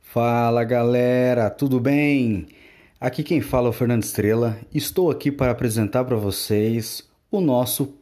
Fala 0.00 0.64
galera, 0.64 1.50
tudo 1.50 1.78
bem? 1.78 2.46
Aqui 3.00 3.22
quem 3.22 3.40
fala 3.40 3.66
é 3.66 3.70
o 3.70 3.72
Fernando 3.72 4.02
Estrela. 4.02 4.58
Estou 4.72 5.10
aqui 5.10 5.30
para 5.30 5.50
apresentar 5.50 6.04
para 6.04 6.16
vocês 6.16 7.06
o 7.30 7.40
nosso 7.40 7.94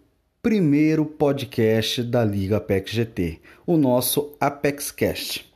primeiro 0.43 1.07
podcast 1.07 2.03
da 2.03 2.25
Liga 2.25 2.59
Apex 2.59 2.91
GT, 2.93 3.41
o 3.67 3.77
nosso 3.77 4.37
ApexCast. 4.39 5.53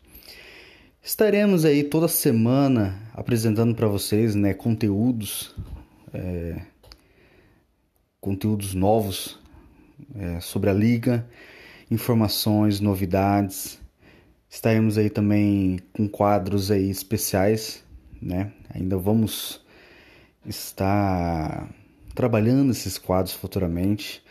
Estaremos 1.02 1.64
aí 1.64 1.84
toda 1.84 2.08
semana 2.08 3.00
apresentando 3.14 3.74
para 3.74 3.86
vocês 3.86 4.34
né, 4.34 4.54
conteúdos, 4.54 5.54
é, 6.12 6.62
conteúdos 8.20 8.74
novos 8.74 9.38
é, 10.14 10.40
sobre 10.40 10.70
a 10.70 10.72
liga, 10.72 11.28
informações, 11.90 12.80
novidades. 12.80 13.80
Estaremos 14.48 14.96
aí 14.98 15.10
também 15.10 15.78
com 15.92 16.08
quadros 16.08 16.70
aí 16.70 16.88
especiais, 16.88 17.84
né? 18.20 18.52
Ainda 18.74 18.96
vamos 18.96 19.60
estar 20.46 21.68
trabalhando 22.14 22.72
esses 22.72 22.98
quadros 22.98 23.34
futuramente, 23.34 24.22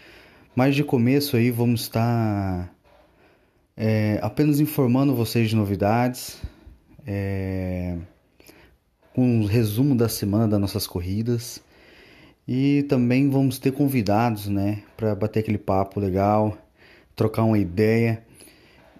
mas 0.56 0.76
de 0.76 0.84
começo 0.84 1.38
aí 1.38 1.52
vamos 1.52 1.82
estar 1.82 2.74
é, 3.76 4.20
apenas 4.22 4.60
informando 4.60 5.16
vocês 5.16 5.50
de 5.50 5.56
novidades, 5.56 6.42
é, 7.06 7.98
um 9.16 9.46
resumo 9.46 9.96
da 9.96 10.10
semana 10.10 10.48
das 10.48 10.60
nossas 10.60 10.86
corridas 10.86 11.62
e 12.48 12.84
também 12.90 13.30
vamos 13.30 13.60
ter 13.60 13.72
convidados, 13.72 14.48
né, 14.48 14.84
para 14.96 15.14
bater 15.16 15.40
aquele 15.40 15.58
papo 15.58 16.00
legal, 16.00 16.58
trocar 17.18 17.44
uma 17.44 17.58
ideia 17.58 18.24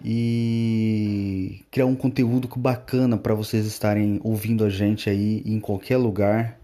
e 0.04 1.64
criar 1.70 1.86
um 1.86 1.94
conteúdo 1.94 2.48
bacana 2.56 3.16
para 3.16 3.32
vocês 3.32 3.64
estarem 3.64 4.20
ouvindo 4.24 4.64
a 4.64 4.68
gente 4.68 5.08
aí 5.08 5.40
em 5.46 5.60
qualquer 5.60 5.96
lugar, 5.96 6.58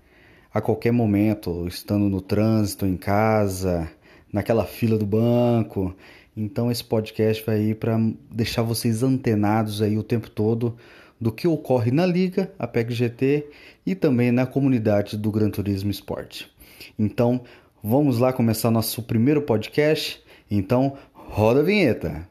a 0.52 0.60
qualquer 0.60 0.92
momento, 0.92 1.66
estando 1.68 2.08
no 2.08 2.20
trânsito, 2.20 2.84
em 2.84 2.96
casa, 2.96 3.88
naquela 4.32 4.64
fila 4.64 4.98
do 4.98 5.06
banco. 5.06 5.94
Então 6.36 6.72
esse 6.72 6.82
podcast 6.82 7.44
vai 7.46 7.56
aí 7.56 7.74
para 7.74 7.96
deixar 8.30 8.62
vocês 8.62 9.04
antenados 9.04 9.80
aí 9.80 9.96
o 9.96 10.02
tempo 10.02 10.28
todo 10.28 10.76
do 11.20 11.30
que 11.30 11.46
ocorre 11.46 11.92
na 11.92 12.04
liga, 12.04 12.52
a 12.58 12.66
PEC 12.66 12.92
GT 12.92 13.46
e 13.86 13.94
também 13.94 14.32
na 14.32 14.44
comunidade 14.44 15.16
do 15.16 15.30
Gran 15.30 15.50
Turismo 15.50 15.90
Esporte. 15.90 16.50
Então, 16.98 17.42
vamos 17.80 18.18
lá 18.18 18.32
começar 18.32 18.72
nosso 18.72 19.02
primeiro 19.04 19.42
podcast. 19.42 20.20
Então, 20.50 20.96
roda 21.34 21.60
a 21.60 21.62
vinheta. 21.64 22.28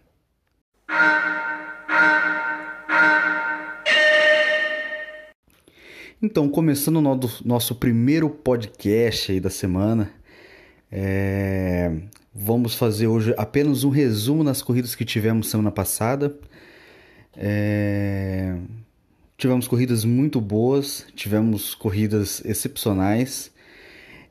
Então, 6.21 6.47
começando 6.47 6.95
o 7.05 7.29
nosso 7.43 7.75
primeiro 7.75 8.29
podcast 8.29 9.33
aí 9.33 9.41
da 9.41 9.49
semana, 9.49 10.09
é... 10.89 11.91
vamos 12.33 12.75
fazer 12.75 13.07
hoje 13.07 13.35
apenas 13.37 13.83
um 13.83 13.89
resumo 13.89 14.41
nas 14.41 14.61
corridas 14.61 14.95
que 14.95 15.03
tivemos 15.03 15.49
semana 15.49 15.69
passada. 15.69 16.33
É... 17.35 18.55
Tivemos 19.37 19.67
corridas 19.67 20.05
muito 20.05 20.39
boas, 20.39 21.05
tivemos 21.13 21.75
corridas 21.75 22.41
excepcionais 22.45 23.51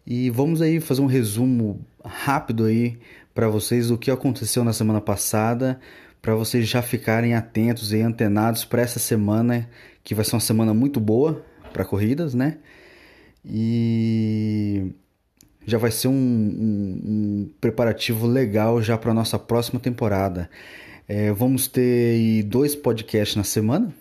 e 0.06 0.30
vamos 0.30 0.62
aí 0.62 0.80
fazer 0.80 1.02
um 1.02 1.06
resumo 1.06 1.78
rápido 2.02 2.64
aí 2.64 2.98
para 3.34 3.48
vocês 3.48 3.88
do 3.88 3.98
que 3.98 4.10
aconteceu 4.10 4.64
na 4.64 4.72
semana 4.72 5.00
passada, 5.00 5.80
para 6.20 6.34
vocês 6.34 6.68
já 6.68 6.82
ficarem 6.82 7.34
atentos 7.34 7.92
e 7.92 8.00
antenados 8.00 8.64
para 8.64 8.82
essa 8.82 8.98
semana, 8.98 9.68
que 10.04 10.14
vai 10.14 10.24
ser 10.24 10.34
uma 10.34 10.40
semana 10.40 10.72
muito 10.72 11.00
boa 11.00 11.44
para 11.72 11.84
corridas, 11.84 12.34
né? 12.34 12.58
E 13.44 14.92
já 15.66 15.78
vai 15.78 15.90
ser 15.90 16.08
um, 16.08 16.12
um, 16.12 17.00
um 17.04 17.50
preparativo 17.60 18.26
legal 18.26 18.82
já 18.82 18.96
para 18.96 19.14
nossa 19.14 19.38
próxima 19.38 19.80
temporada. 19.80 20.48
É, 21.08 21.32
vamos 21.32 21.66
ter 21.66 22.42
dois 22.44 22.76
podcasts 22.76 23.36
na 23.36 23.44
semana. 23.44 23.92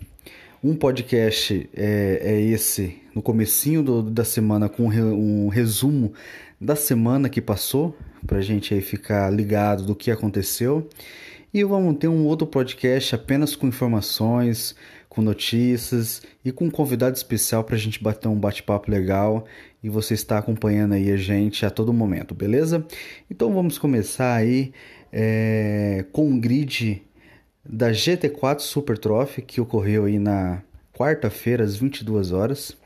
Um 0.63 0.75
podcast 0.75 1.69
é, 1.73 2.19
é 2.21 2.41
esse 2.41 3.01
no 3.15 3.21
comecinho 3.21 3.81
do, 3.81 4.03
da 4.03 4.23
semana 4.23 4.69
com 4.69 4.83
um 4.85 5.47
resumo 5.47 6.13
da 6.59 6.75
semana 6.75 7.27
que 7.27 7.41
passou, 7.41 7.97
para 8.25 8.39
a 8.39 8.41
gente 8.41 8.73
aí 8.73 8.81
ficar 8.81 9.29
ligado 9.29 9.83
do 9.83 9.95
que 9.95 10.11
aconteceu. 10.11 10.87
E 11.53 11.63
vamos 11.63 11.97
ter 11.97 12.07
um 12.07 12.25
outro 12.25 12.47
podcast 12.47 13.13
apenas 13.13 13.55
com 13.55 13.67
informações, 13.67 14.75
com 15.09 15.21
notícias 15.21 16.21
e 16.45 16.51
com 16.53 16.65
um 16.65 16.71
convidado 16.71 17.17
especial 17.17 17.65
para 17.65 17.75
a 17.75 17.77
gente 17.77 18.01
bater 18.01 18.29
um 18.29 18.39
bate-papo 18.39 18.89
legal 18.89 19.45
e 19.83 19.89
você 19.89 20.13
está 20.13 20.37
acompanhando 20.37 20.93
aí 20.93 21.11
a 21.11 21.17
gente 21.17 21.65
a 21.65 21.69
todo 21.69 21.91
momento, 21.91 22.33
beleza? 22.33 22.85
Então 23.29 23.53
vamos 23.53 23.77
começar 23.77 24.33
aí 24.33 24.71
é, 25.11 26.05
com 26.13 26.29
um 26.29 26.39
grid 26.39 27.03
da 27.65 27.91
GT4 27.91 28.59
Super 28.61 28.97
Trophy 28.97 29.41
que 29.41 29.59
ocorreu 29.59 30.05
aí 30.05 30.17
na 30.17 30.63
quarta-feira 30.93 31.65
às 31.65 31.75
22 31.75 32.31
horas. 32.31 32.77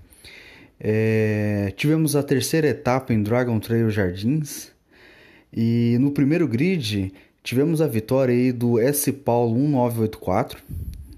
É, 0.79 1.72
tivemos 1.78 2.16
a 2.16 2.23
terceira 2.23 2.67
etapa 2.67 3.13
em 3.13 3.22
Dragon 3.22 3.59
Trail 3.59 3.91
Jardins 3.91 4.75
e 5.56 5.98
no 6.00 6.12
primeiro 6.12 6.48
grid 6.48 7.14
tivemos 7.42 7.80
a 7.80 7.88
vitória 7.88 8.34
aí 8.34 8.52
do 8.52 8.78
S 8.78 9.10
Paulo 9.12 9.56
1984, 9.56 10.60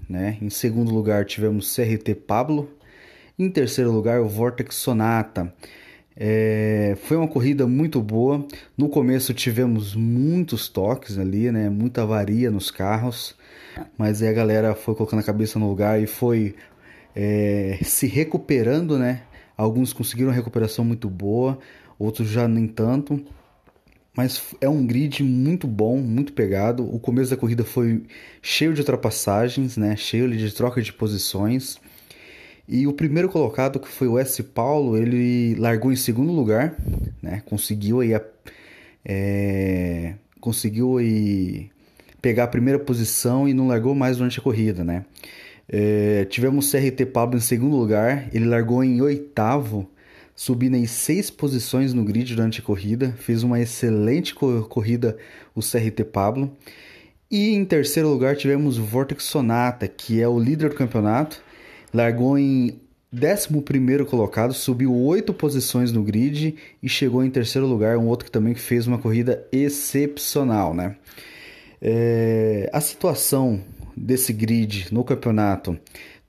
né? 0.08 0.38
Em 0.40 0.48
segundo 0.48 0.94
lugar 0.94 1.24
tivemos 1.24 1.74
CRT 1.74 2.14
Pablo, 2.14 2.70
em 3.36 3.50
terceiro 3.50 3.90
lugar 3.90 4.20
o 4.20 4.28
Vortex 4.28 4.76
Sonata. 4.76 5.52
É, 6.16 6.96
foi 7.02 7.16
uma 7.16 7.26
corrida 7.26 7.66
muito 7.66 8.00
boa. 8.00 8.44
No 8.76 8.88
começo 8.88 9.34
tivemos 9.34 9.94
muitos 9.94 10.68
toques 10.68 11.18
ali, 11.18 11.50
né? 11.50 11.68
Muita 11.68 12.02
avaria 12.02 12.50
nos 12.50 12.70
carros, 12.70 13.34
mas 13.96 14.22
aí 14.22 14.28
a 14.28 14.32
galera 14.32 14.74
foi 14.74 14.94
colocando 14.94 15.20
a 15.20 15.24
cabeça 15.24 15.58
no 15.58 15.68
lugar 15.68 16.00
e 16.00 16.06
foi 16.06 16.54
é, 17.14 17.78
se 17.82 18.06
recuperando, 18.06 18.98
né? 18.98 19.22
Alguns 19.56 19.92
conseguiram 19.92 20.30
uma 20.30 20.36
recuperação 20.36 20.84
muito 20.84 21.10
boa, 21.10 21.58
outros 21.98 22.28
já 22.28 22.46
nem 22.46 22.68
tanto. 22.68 23.20
Mas 24.18 24.42
é 24.60 24.68
um 24.68 24.84
grid 24.84 25.22
muito 25.22 25.68
bom, 25.68 25.98
muito 25.98 26.32
pegado. 26.32 26.82
O 26.92 26.98
começo 26.98 27.30
da 27.30 27.36
corrida 27.36 27.62
foi 27.62 28.02
cheio 28.42 28.74
de 28.74 28.80
ultrapassagens, 28.80 29.76
né? 29.76 29.94
cheio 29.94 30.28
de 30.36 30.52
troca 30.52 30.82
de 30.82 30.92
posições. 30.92 31.78
E 32.66 32.84
o 32.88 32.92
primeiro 32.92 33.28
colocado, 33.28 33.78
que 33.78 33.86
foi 33.86 34.08
o 34.08 34.18
S. 34.18 34.42
Paulo, 34.42 34.96
ele 34.96 35.54
largou 35.54 35.92
em 35.92 35.96
segundo 35.96 36.32
lugar, 36.32 36.74
né? 37.22 37.44
conseguiu 37.46 38.00
aí, 38.00 38.10
é... 39.04 40.14
conseguiu 40.40 40.98
aí 40.98 41.70
pegar 42.20 42.42
a 42.42 42.48
primeira 42.48 42.80
posição 42.80 43.48
e 43.48 43.54
não 43.54 43.68
largou 43.68 43.94
mais 43.94 44.16
durante 44.16 44.40
a 44.40 44.42
corrida, 44.42 44.82
né? 44.82 45.04
É, 45.68 46.24
tivemos 46.24 46.72
CRT 46.72 47.06
Pablo 47.06 47.38
em 47.38 47.40
segundo 47.40 47.76
lugar, 47.76 48.28
ele 48.34 48.46
largou 48.46 48.82
em 48.82 49.00
oitavo, 49.00 49.88
subindo 50.38 50.76
em 50.76 50.86
seis 50.86 51.30
posições 51.30 51.92
no 51.92 52.04
grid 52.04 52.32
durante 52.32 52.60
a 52.60 52.62
corrida, 52.62 53.12
fez 53.18 53.42
uma 53.42 53.58
excelente 53.58 54.32
corrida 54.36 55.18
o 55.52 55.60
CRT 55.60 56.04
Pablo. 56.04 56.56
E 57.28 57.56
em 57.56 57.64
terceiro 57.64 58.08
lugar 58.08 58.36
tivemos 58.36 58.78
o 58.78 58.84
Vortex 58.84 59.24
Sonata, 59.24 59.88
que 59.88 60.22
é 60.22 60.28
o 60.28 60.38
líder 60.38 60.68
do 60.68 60.76
campeonato, 60.76 61.42
largou 61.92 62.38
em 62.38 62.80
11 63.12 64.04
colocado, 64.04 64.54
subiu 64.54 64.94
oito 64.94 65.34
posições 65.34 65.90
no 65.90 66.04
grid 66.04 66.54
e 66.80 66.88
chegou 66.88 67.24
em 67.24 67.30
terceiro 67.30 67.66
lugar, 67.66 67.98
um 67.98 68.06
outro 68.06 68.26
que 68.26 68.30
também 68.30 68.54
fez 68.54 68.86
uma 68.86 68.98
corrida 68.98 69.44
excepcional, 69.50 70.72
né? 70.72 70.94
É, 71.82 72.70
a 72.72 72.80
situação 72.80 73.60
desse 73.96 74.32
grid 74.32 74.94
no 74.94 75.02
campeonato, 75.02 75.76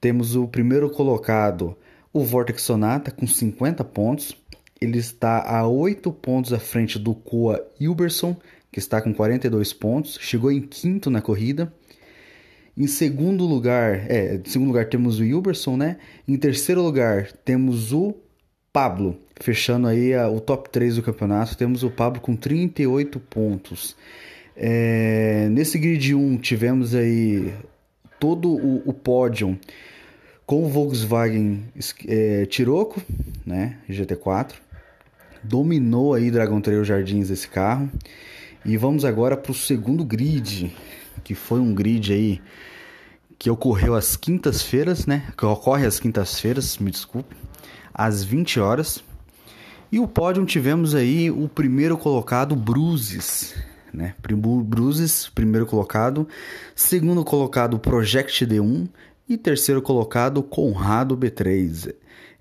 temos 0.01 0.36
o 0.36 0.48
primeiro 0.48 0.89
colocado, 0.89 1.78
o 2.11 2.23
Vortex 2.23 2.61
Sonata, 2.61 3.11
com 3.11 3.27
50 3.27 3.83
pontos. 3.83 4.35
Ele 4.81 4.97
está 4.97 5.44
a 5.44 5.67
8 5.67 6.11
pontos 6.11 6.53
à 6.53 6.59
frente 6.59 6.97
do 6.97 7.13
Coa 7.13 7.65
Hilberson, 7.79 8.35
que 8.71 8.79
está 8.79 9.01
com 9.01 9.13
42 9.13 9.73
pontos. 9.73 10.17
Chegou 10.21 10.51
em 10.51 10.61
quinto 10.61 11.09
na 11.09 11.21
corrida. 11.21 11.71
Em 12.77 12.88
segundo 12.88 13.45
lugar, 13.45 14.09
é, 14.09 14.35
em 14.35 14.50
segundo 14.50 14.69
lugar 14.69 14.85
temos 14.85 15.19
o 15.19 15.23
Hilberson, 15.23 15.75
né? 15.75 15.97
Em 16.27 16.38
terceiro 16.38 16.81
lugar 16.81 17.29
temos 17.44 17.91
o 17.91 18.15
Pablo, 18.71 19.19
fechando 19.39 19.88
aí 19.88 20.13
a, 20.13 20.29
o 20.29 20.39
top 20.39 20.69
3 20.69 20.95
do 20.95 21.03
campeonato. 21.03 21.57
Temos 21.57 21.83
o 21.83 21.89
Pablo 21.89 22.21
com 22.21 22.35
38 22.35 23.19
pontos. 23.19 23.97
É, 24.56 25.50
nesse 25.51 25.77
grid 25.77 26.15
1 26.15 26.38
tivemos 26.38 26.95
aí 26.95 27.53
todo 28.19 28.50
o, 28.50 28.89
o 28.89 28.94
pódio 28.94 29.59
com 30.50 30.63
o 30.63 30.68
Volkswagen 30.68 31.63
é, 32.07 32.44
Tiroco, 32.48 33.00
né, 33.46 33.78
GT4. 33.88 34.54
Dominou 35.44 36.16
aí 36.16 36.31
Dragon 36.31 36.60
Trail 36.60 36.84
Jardins 36.84 37.30
esse 37.30 37.48
carro. 37.48 37.88
E 38.66 38.75
vamos 38.75 39.06
agora 39.06 39.38
para 39.38 39.51
o 39.51 39.54
segundo 39.54 40.04
grid, 40.04 40.75
que 41.24 41.36
foi 41.36 41.60
um 41.60 41.72
grid 41.72 42.12
aí 42.12 42.42
que 43.38 43.48
ocorreu 43.48 43.94
às 43.94 44.18
quintas-feiras, 44.18 45.06
né? 45.06 45.31
Que 45.38 45.46
ocorre 45.46 45.86
às 45.86 46.00
quintas-feiras, 46.00 46.80
me 46.80 46.90
desculpe, 46.90 47.36
às 47.94 48.24
20 48.24 48.60
horas. 48.60 49.04
E 49.92 50.00
o 50.00 50.07
pódio 50.07 50.44
tivemos 50.48 50.95
aí 50.95 51.30
o 51.30 51.48
primeiro 51.48 51.95
colocado, 51.95 52.56
Bruises, 52.56 53.54
né? 53.94 54.16
Bruises, 54.66 55.30
primeiro 55.30 55.68
colocado. 55.68 56.28
Segundo 56.75 57.24
colocado, 57.24 57.78
Project 57.78 58.48
D1. 58.48 58.90
E 59.30 59.38
terceiro 59.38 59.80
colocado, 59.80 60.42
Conrado 60.42 61.16
B3. 61.16 61.94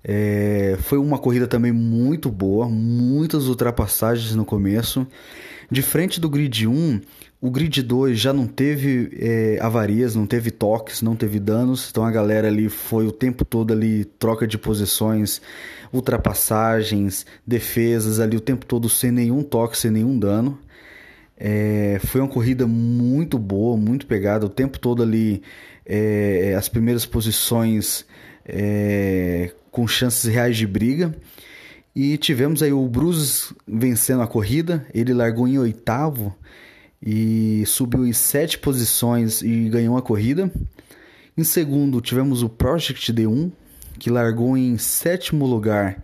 É, 0.03 0.75
foi 0.81 0.97
uma 0.97 1.19
corrida 1.19 1.45
também 1.45 1.71
muito 1.71 2.31
boa, 2.31 2.67
muitas 2.67 3.47
ultrapassagens 3.47 4.33
no 4.33 4.43
começo. 4.43 5.05
De 5.69 5.83
frente 5.83 6.19
do 6.19 6.27
grid 6.27 6.65
1, 6.67 6.99
o 7.39 7.51
grid 7.51 7.83
2 7.83 8.19
já 8.19 8.33
não 8.33 8.47
teve 8.47 9.15
é, 9.19 9.59
avarias, 9.61 10.15
não 10.15 10.25
teve 10.25 10.49
toques, 10.49 11.03
não 11.03 11.15
teve 11.15 11.39
danos. 11.39 11.89
Então 11.91 12.03
a 12.03 12.09
galera 12.09 12.47
ali 12.47 12.69
foi 12.69 13.05
o 13.05 13.11
tempo 13.11 13.45
todo 13.45 13.71
ali, 13.71 14.03
troca 14.03 14.47
de 14.47 14.57
posições, 14.57 15.39
ultrapassagens, 15.93 17.23
defesas 17.45 18.19
ali 18.19 18.35
o 18.35 18.41
tempo 18.41 18.65
todo 18.65 18.89
sem 18.89 19.11
nenhum 19.11 19.43
toque, 19.43 19.77
sem 19.77 19.91
nenhum 19.91 20.17
dano. 20.17 20.57
É, 21.37 22.01
foi 22.07 22.19
uma 22.19 22.27
corrida 22.27 22.65
muito 22.65 23.37
boa, 23.37 23.77
muito 23.77 24.07
pegada, 24.07 24.45
o 24.45 24.49
tempo 24.49 24.79
todo 24.79 25.03
ali 25.03 25.43
é, 25.89 26.53
as 26.55 26.69
primeiras 26.69 27.03
posições 27.03 28.05
é, 28.45 29.51
com 29.71 29.87
chances 29.87 30.31
reais 30.31 30.55
de 30.55 30.67
briga. 30.67 31.15
E 31.95 32.15
tivemos 32.17 32.61
aí 32.61 32.71
o 32.71 32.87
Bruce 32.87 33.53
vencendo 33.67 34.21
a 34.21 34.27
corrida, 34.27 34.85
ele 34.93 35.13
largou 35.13 35.47
em 35.47 35.57
oitavo 35.57 36.33
e 37.01 37.63
subiu 37.65 38.05
em 38.05 38.13
sete 38.13 38.59
posições 38.59 39.41
e 39.41 39.67
ganhou 39.67 39.97
a 39.97 40.01
corrida. 40.01 40.51
Em 41.35 41.43
segundo, 41.43 41.99
tivemos 41.99 42.43
o 42.43 42.49
Project 42.49 43.11
D1, 43.11 43.51
que 43.97 44.09
largou 44.09 44.55
em 44.55 44.77
sétimo 44.77 45.47
lugar 45.47 46.03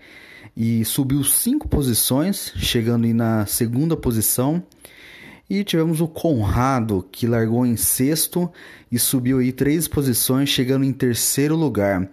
e 0.58 0.84
subiu 0.86 1.24
cinco 1.24 1.68
posições, 1.68 2.52
chegando 2.56 3.08
na 3.14 3.46
segunda 3.46 3.96
posição. 3.96 4.64
E 5.50 5.64
tivemos 5.64 6.02
o 6.02 6.08
Conrado, 6.08 7.06
que 7.12 7.28
largou 7.28 7.66
em 7.66 7.76
sexto 7.76 8.52
e 8.92 8.98
subiu 8.98 9.40
aí 9.40 9.52
três 9.52 9.88
posições, 9.88 10.50
chegando 10.50 10.84
em 10.84 10.92
terceiro 10.92 11.56
lugar. 11.56 12.10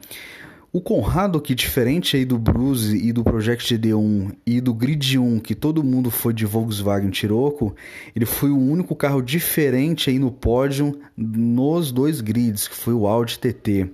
O 0.74 0.80
Conrado, 0.80 1.38
que 1.38 1.54
diferente 1.54 2.16
aí 2.16 2.24
do 2.24 2.38
Bruce 2.38 2.96
e 2.96 3.12
do 3.12 3.22
Project 3.22 3.76
D1 3.76 4.34
e 4.46 4.58
do 4.58 4.72
Grid 4.72 5.18
1, 5.18 5.38
que 5.40 5.54
todo 5.54 5.84
mundo 5.84 6.10
foi 6.10 6.32
de 6.32 6.46
Volkswagen 6.46 7.10
Tiroco, 7.10 7.76
ele 8.16 8.24
foi 8.24 8.48
o 8.48 8.58
único 8.58 8.96
carro 8.96 9.20
diferente 9.20 10.08
aí 10.08 10.18
no 10.18 10.30
pódio 10.30 10.98
nos 11.14 11.92
dois 11.92 12.22
grids, 12.22 12.68
que 12.68 12.74
foi 12.74 12.94
o 12.94 13.06
Audi 13.06 13.38
TT. 13.38 13.90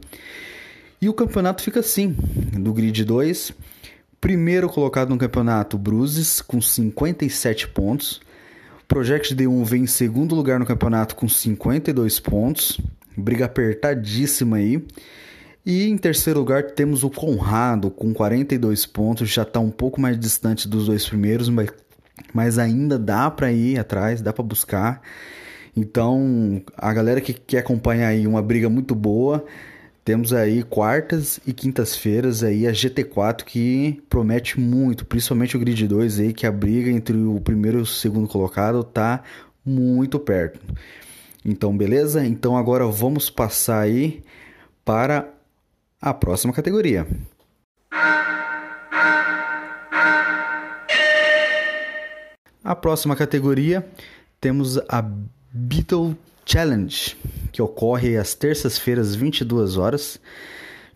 E 1.00 1.08
o 1.08 1.14
campeonato 1.14 1.62
fica 1.62 1.80
assim, 1.80 2.14
do 2.52 2.72
Grid 2.72 3.04
2, 3.04 3.52
primeiro 4.20 4.68
colocado 4.68 5.10
no 5.10 5.18
campeonato, 5.18 5.76
Bruces, 5.76 6.40
com 6.40 6.60
57 6.60 7.68
pontos. 7.68 8.20
Project 8.88 9.36
D1 9.36 9.64
vem 9.64 9.82
em 9.82 9.86
segundo 9.86 10.34
lugar 10.34 10.58
no 10.58 10.64
campeonato 10.64 11.14
com 11.14 11.28
52 11.28 12.18
pontos. 12.20 12.80
Briga 13.14 13.44
apertadíssima 13.44 14.56
aí. 14.56 14.82
E 15.64 15.86
em 15.86 15.98
terceiro 15.98 16.38
lugar 16.38 16.70
temos 16.70 17.04
o 17.04 17.10
Conrado 17.10 17.90
com 17.90 18.14
42 18.14 18.86
pontos, 18.86 19.28
já 19.28 19.42
está 19.42 19.60
um 19.60 19.70
pouco 19.70 20.00
mais 20.00 20.18
distante 20.18 20.66
dos 20.66 20.86
dois 20.86 21.06
primeiros, 21.06 21.50
mas, 21.50 21.68
mas 22.32 22.58
ainda 22.58 22.98
dá 22.98 23.30
para 23.30 23.52
ir 23.52 23.78
atrás, 23.78 24.22
dá 24.22 24.32
para 24.32 24.42
buscar. 24.42 25.02
Então, 25.76 26.62
a 26.74 26.90
galera 26.94 27.20
que 27.20 27.34
quer 27.34 27.58
acompanhar 27.58 28.08
aí 28.08 28.26
uma 28.26 28.40
briga 28.40 28.70
muito 28.70 28.94
boa, 28.94 29.44
temos 30.08 30.32
aí 30.32 30.62
quartas 30.62 31.38
e 31.46 31.52
quintas-feiras 31.52 32.42
aí 32.42 32.66
a 32.66 32.72
GT4 32.72 33.44
que 33.44 34.02
promete 34.08 34.58
muito, 34.58 35.04
principalmente 35.04 35.54
o 35.54 35.60
Grid 35.60 35.86
2 35.86 36.20
aí 36.20 36.32
que 36.32 36.46
a 36.46 36.50
briga 36.50 36.90
entre 36.90 37.14
o 37.14 37.38
primeiro 37.38 37.80
e 37.80 37.82
o 37.82 37.86
segundo 37.86 38.26
colocado 38.26 38.82
tá 38.82 39.22
muito 39.62 40.18
perto. 40.18 40.58
Então, 41.44 41.76
beleza? 41.76 42.24
Então 42.24 42.56
agora 42.56 42.86
vamos 42.86 43.28
passar 43.28 43.80
aí 43.80 44.22
para 44.82 45.28
a 46.00 46.14
próxima 46.14 46.54
categoria. 46.54 47.06
A 52.64 52.74
próxima 52.74 53.14
categoria 53.14 53.86
temos 54.40 54.78
a 54.88 55.04
Beetle 55.52 56.16
Challenge, 56.46 57.14
que 57.52 57.62
ocorre 57.62 58.16
às 58.16 58.34
terças-feiras, 58.34 59.14
22 59.14 59.76
horas. 59.76 60.20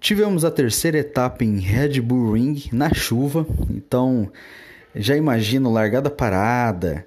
Tivemos 0.00 0.44
a 0.44 0.50
terceira 0.50 0.98
etapa 0.98 1.44
em 1.44 1.58
Red 1.58 2.00
Bull 2.00 2.32
Ring 2.32 2.68
na 2.72 2.92
chuva, 2.92 3.46
então 3.70 4.30
já 4.94 5.16
imagino 5.16 5.72
largada 5.72 6.10
parada, 6.10 7.06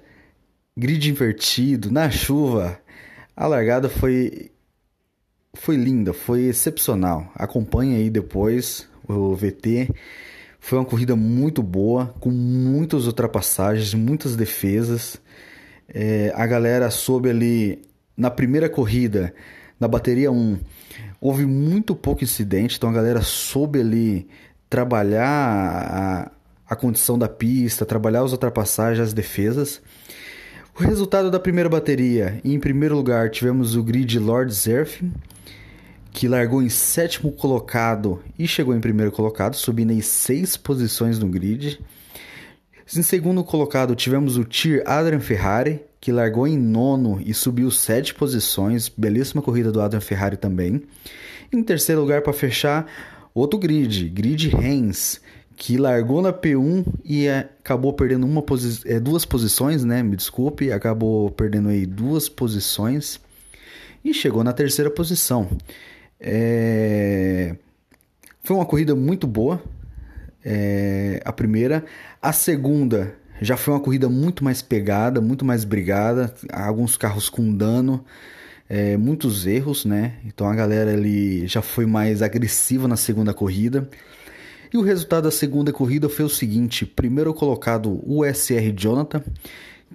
grid 0.76 1.10
invertido 1.10 1.90
na 1.90 2.10
chuva. 2.10 2.78
A 3.36 3.46
largada 3.46 3.88
foi 3.88 4.50
foi 5.56 5.76
linda, 5.76 6.12
foi 6.12 6.44
excepcional. 6.44 7.30
Acompanhe 7.34 7.96
aí 7.96 8.10
depois 8.10 8.88
o 9.08 9.34
VT. 9.34 9.90
Foi 10.60 10.78
uma 10.78 10.84
corrida 10.84 11.14
muito 11.14 11.62
boa, 11.62 12.14
com 12.20 12.30
muitas 12.30 13.06
ultrapassagens, 13.06 13.94
muitas 13.94 14.36
defesas. 14.36 15.20
É, 15.88 16.32
a 16.34 16.46
galera 16.46 16.90
soube 16.90 17.30
ali 17.30 17.82
na 18.16 18.30
primeira 18.30 18.68
corrida, 18.68 19.34
na 19.78 19.86
bateria 19.86 20.32
1, 20.32 20.58
houve 21.20 21.44
muito 21.44 21.94
pouco 21.94 22.24
incidente, 22.24 22.76
então 22.76 22.88
a 22.88 22.92
galera 22.92 23.20
soube 23.20 23.80
ali 23.80 24.26
trabalhar 24.70 25.26
a, 25.26 26.30
a 26.68 26.76
condição 26.76 27.18
da 27.18 27.28
pista, 27.28 27.84
trabalhar 27.84 28.22
as 28.22 28.32
ultrapassagens, 28.32 29.08
as 29.08 29.12
defesas. 29.12 29.80
O 30.78 30.82
resultado 30.82 31.30
da 31.30 31.40
primeira 31.40 31.68
bateria, 31.68 32.40
em 32.44 32.58
primeiro 32.58 32.94
lugar 32.94 33.30
tivemos 33.30 33.76
o 33.76 33.82
grid 33.82 34.18
Lord 34.18 34.52
Zerf, 34.52 35.02
que 36.12 36.28
largou 36.28 36.62
em 36.62 36.68
sétimo 36.68 37.30
colocado 37.30 38.22
e 38.38 38.48
chegou 38.48 38.74
em 38.74 38.80
primeiro 38.80 39.12
colocado, 39.12 39.54
subindo 39.54 39.92
em 39.92 40.00
seis 40.00 40.56
posições 40.56 41.18
no 41.18 41.28
grid. 41.28 41.78
Em 42.94 43.02
segundo 43.02 43.42
colocado 43.44 43.94
tivemos 43.94 44.36
o 44.36 44.44
Tir 44.44 44.82
Adrian 44.86 45.20
Ferrari, 45.20 45.82
que 46.06 46.12
largou 46.12 46.46
em 46.46 46.56
nono 46.56 47.20
e 47.26 47.34
subiu 47.34 47.68
sete 47.68 48.14
posições. 48.14 48.88
Belíssima 48.88 49.42
corrida 49.42 49.72
do 49.72 49.80
Adrian 49.80 50.00
Ferrari 50.00 50.36
também. 50.36 50.84
Em 51.52 51.60
terceiro 51.64 52.00
lugar, 52.00 52.22
para 52.22 52.32
fechar, 52.32 52.86
outro 53.34 53.58
grid, 53.58 54.08
Grid 54.10 54.54
Hens, 54.54 55.20
que 55.56 55.76
largou 55.76 56.22
na 56.22 56.32
P1 56.32 56.86
e 57.04 57.28
acabou 57.28 57.92
perdendo 57.92 58.24
uma 58.24 58.40
posi 58.40 58.82
é, 58.86 59.00
duas 59.00 59.24
posições, 59.24 59.82
né? 59.82 60.00
Me 60.00 60.14
desculpe, 60.14 60.70
acabou 60.70 61.28
perdendo 61.32 61.70
aí 61.70 61.84
duas 61.84 62.28
posições 62.28 63.18
e 64.04 64.14
chegou 64.14 64.44
na 64.44 64.52
terceira 64.52 64.92
posição. 64.92 65.48
É... 66.20 67.56
Foi 68.44 68.54
uma 68.54 68.64
corrida 68.64 68.94
muito 68.94 69.26
boa, 69.26 69.60
é... 70.44 71.20
a 71.24 71.32
primeira. 71.32 71.84
A 72.22 72.32
segunda 72.32 73.12
já 73.40 73.56
foi 73.56 73.74
uma 73.74 73.80
corrida 73.80 74.08
muito 74.08 74.44
mais 74.44 74.62
pegada, 74.62 75.20
muito 75.20 75.44
mais 75.44 75.64
brigada, 75.64 76.34
alguns 76.52 76.96
carros 76.96 77.28
com 77.28 77.52
dano, 77.54 78.04
é... 78.68 78.96
muitos 78.96 79.46
erros, 79.46 79.84
né? 79.84 80.14
Então 80.24 80.48
a 80.48 80.54
galera 80.54 80.92
ali 80.92 81.46
já 81.46 81.62
foi 81.62 81.86
mais 81.86 82.22
agressiva 82.22 82.88
na 82.88 82.96
segunda 82.96 83.34
corrida. 83.34 83.88
E 84.72 84.76
o 84.76 84.82
resultado 84.82 85.24
da 85.24 85.30
segunda 85.30 85.72
corrida 85.72 86.08
foi 86.08 86.24
o 86.24 86.28
seguinte: 86.28 86.84
primeiro 86.84 87.32
colocado 87.32 88.00
o 88.04 88.24
SR 88.24 88.72
Jonathan, 88.74 89.22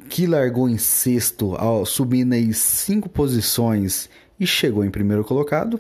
que 0.10 0.26
largou 0.26 0.70
em 0.70 0.78
sexto, 0.78 1.56
subindo 1.86 2.34
aí 2.34 2.54
cinco 2.54 3.10
posições 3.10 4.10
e 4.42 4.48
chegou 4.48 4.84
em 4.84 4.90
primeiro 4.90 5.24
colocado. 5.24 5.80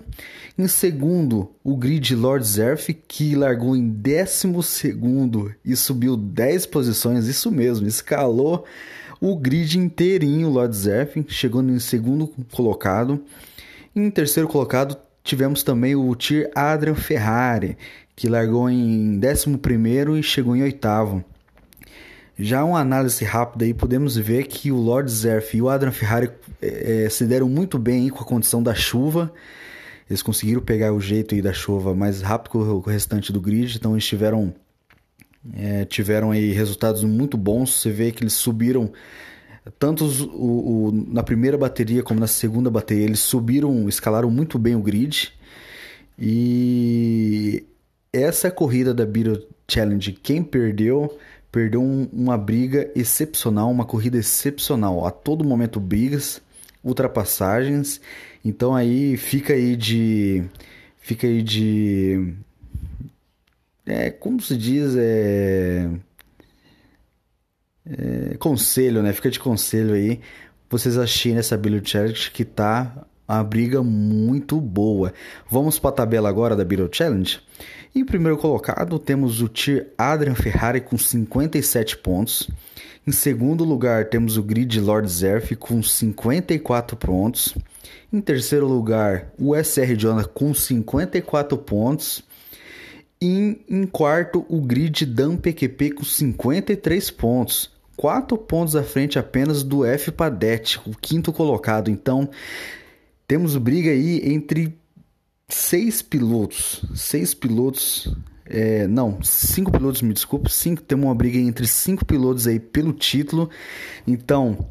Em 0.55 0.67
segundo, 0.67 1.49
o 1.63 1.75
grid 1.75 2.15
Lord 2.15 2.45
Zerf, 2.45 2.93
que 2.93 3.33
largou 3.33 3.75
em 3.75 3.89
décimo 3.89 4.61
segundo 4.61 5.51
e 5.65 5.75
subiu 5.75 6.15
10 6.15 6.67
posições, 6.67 7.25
isso 7.25 7.49
mesmo, 7.49 7.87
escalou 7.87 8.63
o 9.19 9.35
grid 9.35 9.79
inteirinho 9.79 10.49
Lord 10.49 10.77
Zerf, 10.77 11.25
chegando 11.27 11.71
em 11.71 11.79
segundo 11.79 12.27
colocado. 12.51 13.23
Em 13.95 14.11
terceiro 14.11 14.47
colocado, 14.47 14.95
tivemos 15.23 15.63
também 15.63 15.95
o 15.95 16.13
Tir 16.13 16.51
Adrian 16.53 16.93
Ferrari, 16.93 17.75
que 18.15 18.29
largou 18.29 18.69
em 18.69 19.17
décimo 19.17 19.57
primeiro 19.57 20.15
e 20.15 20.21
chegou 20.21 20.55
em 20.55 20.61
oitavo. 20.61 21.25
Já 22.37 22.63
uma 22.63 22.79
análise 22.79 23.23
rápida 23.23 23.65
aí, 23.65 23.73
podemos 23.73 24.15
ver 24.17 24.47
que 24.47 24.71
o 24.71 24.77
Lord 24.77 25.11
Zerf 25.11 25.55
e 25.55 25.61
o 25.61 25.69
Adrian 25.69 25.91
Ferrari 25.91 26.31
é, 26.61 27.07
se 27.09 27.25
deram 27.25 27.47
muito 27.47 27.77
bem 27.77 28.09
com 28.09 28.23
a 28.23 28.25
condição 28.25 28.63
da 28.63 28.73
chuva. 28.73 29.31
Eles 30.09 30.21
conseguiram 30.21 30.61
pegar 30.61 30.93
o 30.93 30.99
jeito 30.99 31.35
aí 31.35 31.41
da 31.41 31.53
chuva 31.53 31.93
mais 31.93 32.21
rápido 32.21 32.51
que 32.51 32.57
o 32.57 32.79
restante 32.79 33.31
do 33.31 33.39
grid, 33.39 33.77
então 33.77 33.93
eles 33.93 34.05
tiveram, 34.05 34.53
é, 35.55 35.85
tiveram 35.85 36.31
aí 36.31 36.51
resultados 36.51 37.03
muito 37.03 37.37
bons. 37.37 37.81
Você 37.81 37.91
vê 37.91 38.11
que 38.11 38.23
eles 38.23 38.33
subiram 38.33 38.91
Tanto 39.77 40.05
o, 40.05 40.87
o, 40.87 40.91
na 40.91 41.21
primeira 41.21 41.57
bateria 41.57 42.01
como 42.01 42.19
na 42.19 42.27
segunda 42.27 42.69
bateria, 42.69 43.03
eles 43.03 43.19
subiram, 43.19 43.87
escalaram 43.87 44.31
muito 44.31 44.57
bem 44.57 44.75
o 44.75 44.81
grid. 44.81 45.31
E 46.17 47.63
essa 48.11 48.49
corrida 48.49 48.93
da 48.93 49.05
Beetle 49.05 49.47
Challenge, 49.69 50.13
quem 50.13 50.43
perdeu, 50.43 51.15
perdeu 51.51 51.81
um, 51.81 52.07
uma 52.13 52.37
briga 52.37 52.89
excepcional, 52.95 53.69
uma 53.69 53.85
corrida 53.85 54.17
excepcional. 54.17 55.05
A 55.05 55.11
todo 55.11 55.43
momento 55.43 55.79
brigas, 55.79 56.41
ultrapassagens. 56.83 57.99
Então 58.43 58.73
aí 58.75 59.17
fica 59.17 59.53
aí 59.53 59.75
de 59.75 60.43
fica 60.99 61.27
aí 61.27 61.41
de 61.41 62.33
é 63.85 64.09
como 64.09 64.41
se 64.41 64.55
diz 64.57 64.95
é, 64.95 65.89
é 67.85 68.37
conselho, 68.37 69.03
né? 69.03 69.13
Fica 69.13 69.29
de 69.29 69.39
conselho 69.39 69.93
aí. 69.93 70.21
Vocês 70.69 70.97
assistirem 70.97 71.37
essa 71.37 71.57
Beetle 71.57 71.85
Challenge 71.85 72.31
que 72.31 72.45
tá 72.45 73.05
uma 73.35 73.43
briga 73.43 73.81
muito 73.81 74.59
boa. 74.59 75.13
Vamos 75.49 75.79
para 75.79 75.89
a 75.89 75.93
tabela 75.93 76.27
agora 76.27 76.55
da 76.55 76.65
Beetle 76.65 76.89
Challenge. 76.91 77.39
Em 77.95 78.03
primeiro 78.03 78.37
colocado 78.37 78.99
temos 78.99 79.41
o 79.41 79.47
Tier 79.47 79.87
Adrian 79.97 80.35
Ferrari 80.35 80.81
com 80.81 80.97
57 80.97 81.97
pontos. 81.97 82.49
Em 83.07 83.11
segundo 83.11 83.63
lugar 83.63 84.05
temos 84.05 84.37
o 84.37 84.43
Grid 84.43 84.79
Lord 84.79 85.09
Zerf 85.09 85.55
com 85.55 85.81
54 85.81 86.97
pontos. 86.97 87.55
Em 88.11 88.19
terceiro 88.19 88.67
lugar 88.67 89.31
o 89.39 89.55
SR 89.55 89.95
Jonah 89.95 90.25
com 90.25 90.53
54 90.53 91.57
pontos. 91.57 92.23
E 93.21 93.61
em 93.69 93.85
quarto 93.85 94.45
o 94.49 94.59
Grid 94.59 95.05
Dan 95.05 95.37
PQP 95.37 95.91
com 95.91 96.03
53 96.03 97.11
pontos. 97.11 97.71
4 97.95 98.35
pontos 98.35 98.75
à 98.75 98.83
frente 98.83 99.19
apenas 99.19 99.61
do 99.61 99.85
F 99.85 100.11
Padete, 100.11 100.79
o 100.87 100.91
quinto 100.99 101.31
colocado. 101.31 101.91
Então, 101.91 102.27
temos 103.31 103.55
briga 103.55 103.91
aí 103.91 104.33
entre 104.33 104.77
seis 105.47 106.01
pilotos. 106.01 106.83
Seis 106.93 107.33
pilotos. 107.33 108.13
É, 108.45 108.85
não, 108.87 109.23
cinco 109.23 109.71
pilotos, 109.71 110.01
me 110.01 110.13
desculpe. 110.13 110.51
Cinco, 110.51 110.81
temos 110.81 111.05
uma 111.05 111.15
briga 111.15 111.37
entre 111.37 111.65
cinco 111.65 112.03
pilotos 112.03 112.45
aí 112.45 112.59
pelo 112.59 112.91
título. 112.91 113.49
Então, 114.05 114.67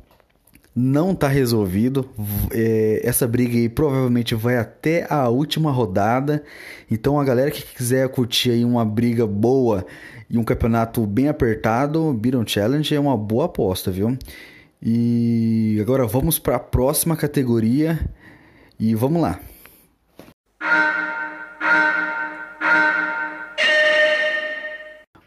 não 0.77 1.13
está 1.13 1.27
resolvido. 1.27 2.07
É, 2.53 3.01
essa 3.03 3.27
briga 3.27 3.57
aí 3.57 3.67
provavelmente 3.67 4.35
vai 4.35 4.59
até 4.59 5.07
a 5.11 5.27
última 5.31 5.73
rodada. 5.73 6.45
Então, 6.91 7.19
a 7.19 7.25
galera 7.25 7.51
que 7.51 7.63
quiser 7.63 8.07
curtir 8.11 8.51
aí 8.51 8.63
uma 8.63 8.85
briga 8.85 9.27
boa 9.27 9.87
e 10.29 10.37
um 10.37 10.45
campeonato 10.45 11.07
bem 11.07 11.29
apertado, 11.29 12.13
Beaton 12.13 12.47
Challenge 12.47 12.95
é 12.95 13.01
uma 13.01 13.17
boa 13.17 13.47
aposta, 13.47 13.91
viu? 13.91 14.19
E 14.83 15.79
agora 15.81 16.07
vamos 16.07 16.39
para 16.39 16.57
a 16.57 16.61
próxima 16.61 17.17
categoria 17.17 17.99
e 18.81 18.95
vamos 18.95 19.21
lá. 19.21 19.39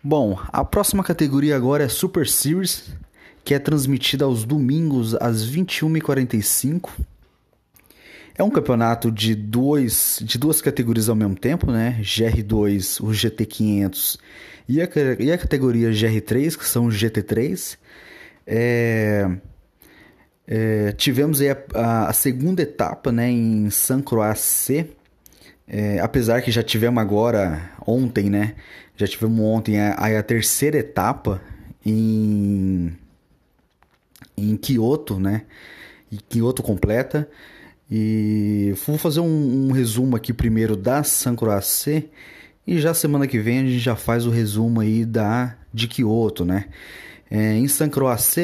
Bom, 0.03 0.37
a 0.49 0.65
próxima 0.65 1.01
categoria 1.03 1.55
agora 1.55 1.83
é 1.83 1.87
Super 1.87 2.27
Series, 2.27 2.91
que 3.45 3.53
é 3.53 3.59
transmitida 3.59 4.25
aos 4.25 4.43
domingos 4.43 5.15
às 5.15 5.47
21h45. 5.49 6.89
É 8.35 8.43
um 8.43 8.49
campeonato 8.49 9.11
de, 9.11 9.35
dois, 9.35 10.19
de 10.21 10.37
duas 10.37 10.59
categorias 10.59 11.07
ao 11.07 11.15
mesmo 11.15 11.35
tempo, 11.35 11.71
né? 11.71 11.99
GR2, 12.01 12.99
o 13.01 13.11
GT500 13.11 14.17
e 14.67 14.81
a, 14.81 14.89
e 15.19 15.31
a 15.31 15.37
categoria 15.37 15.91
GR3, 15.91 16.57
que 16.57 16.65
são 16.65 16.87
o 16.87 16.89
GT3. 16.89 17.77
É, 18.45 19.29
é, 20.47 20.91
tivemos 20.91 21.41
aí 21.41 21.49
a, 21.49 21.57
a, 21.73 22.09
a, 22.09 22.13
segunda 22.13 22.61
etapa 22.61 23.11
né, 23.11 23.29
em 23.29 23.69
San 23.69 24.01
Croix 24.01 24.69
é, 25.67 25.99
apesar 25.99 26.41
que 26.41 26.51
já 26.51 26.61
tivemos 26.61 27.01
agora, 27.01 27.71
ontem, 27.85 28.29
né? 28.29 28.55
Já 28.95 29.07
tivemos 29.07 29.39
ontem 29.39 29.79
a, 29.79 29.93
a 30.19 30.23
terceira 30.23 30.77
etapa 30.77 31.41
em, 31.85 32.93
em 34.37 34.55
Kyoto, 34.57 35.19
né? 35.19 35.43
E 36.11 36.17
Kyoto 36.17 36.61
completa. 36.61 37.27
E 37.89 38.73
vou 38.85 38.97
fazer 38.97 39.21
um, 39.21 39.67
um 39.67 39.71
resumo 39.71 40.15
aqui 40.15 40.33
primeiro 40.33 40.75
da 40.75 41.03
San 41.03 41.35
Croix 41.35 41.87
e 42.65 42.79
já 42.79 42.93
semana 42.93 43.27
que 43.27 43.39
vem 43.39 43.59
a 43.59 43.63
gente 43.63 43.79
já 43.79 43.95
faz 43.95 44.25
o 44.25 44.29
resumo 44.29 44.79
aí 44.79 45.05
da 45.05 45.55
de 45.73 45.87
Kyoto, 45.87 46.45
né? 46.45 46.65
É, 47.31 47.53
em 47.55 47.67
San 47.67 47.89
Croix 47.89 48.35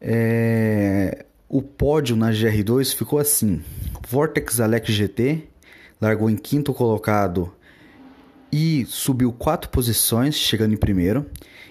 é, 0.00 1.24
o 1.48 1.62
pódio 1.62 2.14
na 2.16 2.30
GR2 2.30 2.94
ficou 2.94 3.18
assim: 3.18 3.62
Vortex 4.08 4.60
Alex 4.60 4.88
GT 4.88 5.44
largou 6.00 6.30
em 6.30 6.36
quinto 6.36 6.72
colocado 6.72 7.52
e 8.52 8.86
subiu 8.86 9.32
quatro 9.32 9.68
posições, 9.70 10.34
chegando 10.34 10.74
em 10.74 10.76
primeiro. 10.76 11.26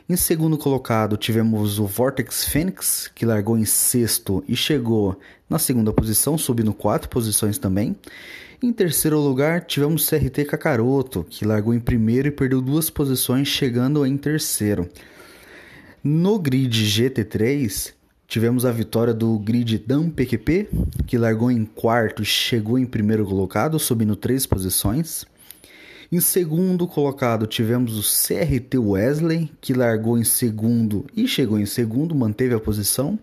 Em 0.09 0.15
segundo 0.15 0.57
colocado 0.57 1.17
tivemos 1.17 1.79
o 1.79 1.85
Vortex 1.85 2.45
Phoenix, 2.45 3.11
que 3.13 3.25
largou 3.25 3.57
em 3.57 3.65
sexto 3.65 4.43
e 4.47 4.55
chegou 4.55 5.19
na 5.49 5.59
segunda 5.59 5.91
posição, 5.91 6.37
subindo 6.37 6.73
quatro 6.73 7.09
posições 7.09 7.57
também. 7.57 7.95
Em 8.61 8.71
terceiro 8.71 9.19
lugar 9.19 9.65
tivemos 9.65 10.05
o 10.05 10.09
CRT 10.09 10.45
Kakaroto, 10.45 11.25
que 11.29 11.45
largou 11.45 11.73
em 11.73 11.79
primeiro 11.79 12.27
e 12.27 12.31
perdeu 12.31 12.61
duas 12.61 12.89
posições, 12.89 13.47
chegando 13.47 14.05
em 14.05 14.17
terceiro. 14.17 14.89
No 16.03 16.39
grid 16.39 16.85
GT3, 16.85 17.93
tivemos 18.27 18.65
a 18.65 18.71
vitória 18.71 19.13
do 19.13 19.39
grid 19.39 19.77
Dan 19.77 20.09
PQP, 20.09 20.67
que 21.07 21.17
largou 21.17 21.49
em 21.49 21.63
quarto 21.65 22.21
e 22.21 22.25
chegou 22.25 22.77
em 22.77 22.85
primeiro 22.85 23.25
colocado, 23.25 23.79
subindo 23.79 24.15
três 24.15 24.45
posições. 24.45 25.25
Em 26.11 26.19
segundo 26.19 26.87
colocado 26.87 27.47
tivemos 27.47 27.97
o 27.97 28.01
CRT 28.01 28.77
Wesley, 28.77 29.51
que 29.59 29.73
largou 29.73 30.17
em 30.17 30.23
segundo 30.23 31.05
e 31.15 31.27
chegou 31.27 31.59
em 31.59 31.65
segundo, 31.65 32.13
manteve 32.13 32.53
a 32.53 32.59
posição. 32.59 33.17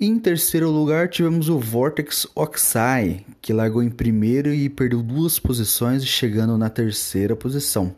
Em 0.00 0.18
terceiro 0.18 0.70
lugar 0.70 1.08
tivemos 1.08 1.48
o 1.48 1.58
Vortex 1.58 2.26
Oxai, 2.34 3.24
que 3.42 3.52
largou 3.52 3.82
em 3.82 3.90
primeiro 3.90 4.52
e 4.52 4.68
perdeu 4.68 5.02
duas 5.02 5.38
posições, 5.38 6.06
chegando 6.06 6.56
na 6.56 6.70
terceira 6.70 7.36
posição. 7.36 7.94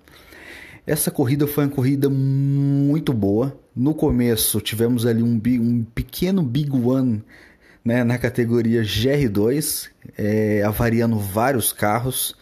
Essa 0.87 1.11
corrida 1.11 1.47
foi 1.47 1.65
uma 1.65 1.71
corrida 1.71 2.11
muito 2.11 3.13
boa. 3.13 3.57
No 3.75 3.95
começo 3.95 4.61
tivemos 4.61 5.07
ali 5.07 5.23
um, 5.23 5.41
um 5.61 5.85
pequeno 5.95 6.43
Big 6.43 6.71
One 6.73 7.23
né, 7.85 8.03
na 8.03 8.19
categoria 8.19 8.83
GR2, 8.83 9.89
é, 10.17 10.63
avariando 10.63 11.19
vários 11.19 11.73
carros, 11.73 12.37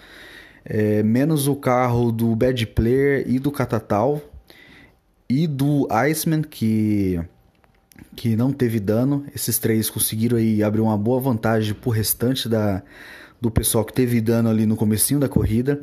é, 0.64 1.02
menos 1.02 1.48
o 1.48 1.56
carro 1.56 2.10
do 2.10 2.34
Bad 2.34 2.66
Player 2.68 3.24
e 3.28 3.38
do 3.38 3.50
Catatal 3.50 4.20
e 5.28 5.46
do 5.46 5.86
Iceman, 5.90 6.42
que, 6.42 7.20
que 8.16 8.36
não 8.36 8.52
teve 8.52 8.80
dano. 8.80 9.24
Esses 9.34 9.58
três 9.58 9.90
conseguiram 9.90 10.38
aí 10.38 10.62
abrir 10.62 10.80
uma 10.80 10.96
boa 10.96 11.20
vantagem 11.20 11.74
para 11.74 11.88
o 11.88 11.92
restante 11.92 12.48
da, 12.48 12.82
do 13.40 13.50
pessoal 13.50 13.84
que 13.84 13.92
teve 13.92 14.20
dano 14.20 14.48
ali 14.50 14.66
no 14.66 14.76
comecinho 14.76 15.18
da 15.18 15.28
corrida. 15.28 15.82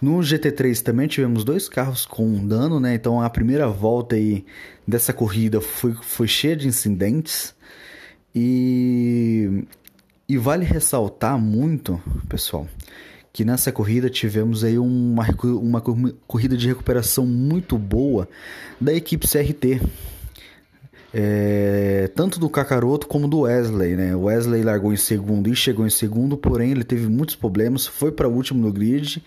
No 0.00 0.18
GT3 0.18 0.82
também 0.82 1.08
tivemos 1.08 1.42
dois 1.42 1.68
carros 1.68 2.04
com 2.04 2.46
dano, 2.46 2.78
né? 2.78 2.94
Então 2.94 3.20
a 3.20 3.30
primeira 3.30 3.66
volta 3.68 4.16
aí 4.16 4.44
dessa 4.86 5.12
corrida 5.12 5.60
foi, 5.60 5.94
foi 6.02 6.28
cheia 6.28 6.56
de 6.56 6.68
incidentes. 6.68 7.54
E, 8.34 9.64
e 10.28 10.36
vale 10.36 10.64
ressaltar 10.64 11.38
muito, 11.38 12.00
pessoal, 12.28 12.68
que 13.32 13.44
nessa 13.44 13.72
corrida 13.72 14.10
tivemos 14.10 14.62
aí 14.62 14.78
uma, 14.78 15.26
uma 15.42 15.80
corrida 16.26 16.56
de 16.56 16.68
recuperação 16.68 17.26
muito 17.26 17.78
boa 17.78 18.28
da 18.80 18.92
equipe 18.92 19.26
CRT 19.26 19.80
é, 21.12 22.10
tanto 22.14 22.38
do 22.38 22.50
Kakaroto 22.50 23.06
como 23.06 23.26
do 23.26 23.40
Wesley, 23.40 23.96
né? 23.96 24.14
O 24.14 24.24
Wesley 24.24 24.62
largou 24.62 24.92
em 24.92 24.96
segundo 24.96 25.48
e 25.48 25.56
chegou 25.56 25.86
em 25.86 25.90
segundo, 25.90 26.36
porém 26.36 26.70
ele 26.70 26.84
teve 26.84 27.08
muitos 27.08 27.34
problemas, 27.34 27.86
foi 27.86 28.12
para 28.12 28.28
último 28.28 28.60
no 28.60 28.72
grid 28.72 29.22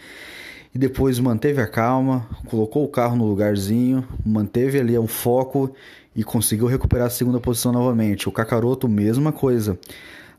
e 0.74 0.78
depois 0.78 1.20
manteve 1.20 1.62
a 1.62 1.68
calma, 1.68 2.28
colocou 2.46 2.84
o 2.84 2.88
carro 2.88 3.16
no 3.16 3.26
lugarzinho, 3.26 4.08
manteve 4.26 4.80
ali 4.80 4.98
o 4.98 5.08
foco 5.08 5.74
e 6.16 6.24
conseguiu 6.24 6.68
recuperar 6.68 7.08
a 7.08 7.10
segunda 7.10 7.40
posição 7.40 7.72
novamente. 7.72 8.30
O 8.30 8.32
Kakaroto, 8.32 8.88
mesma 8.88 9.32
coisa. 9.32 9.78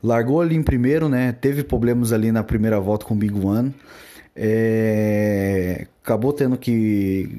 Largou 0.03 0.41
ali 0.41 0.57
em 0.57 0.63
primeiro, 0.63 1.09
né? 1.09 1.33
Teve 1.33 1.63
problemas 1.63 2.13
ali 2.13 2.33
na 2.33 2.43
primeira 2.43 2.81
volta 2.81 3.05
com 3.05 3.15
o 3.15 3.17
Big 3.17 3.35
One. 3.35 3.75
É, 4.35 5.87
acabou 6.03 6.33
tendo 6.33 6.57
que 6.57 6.71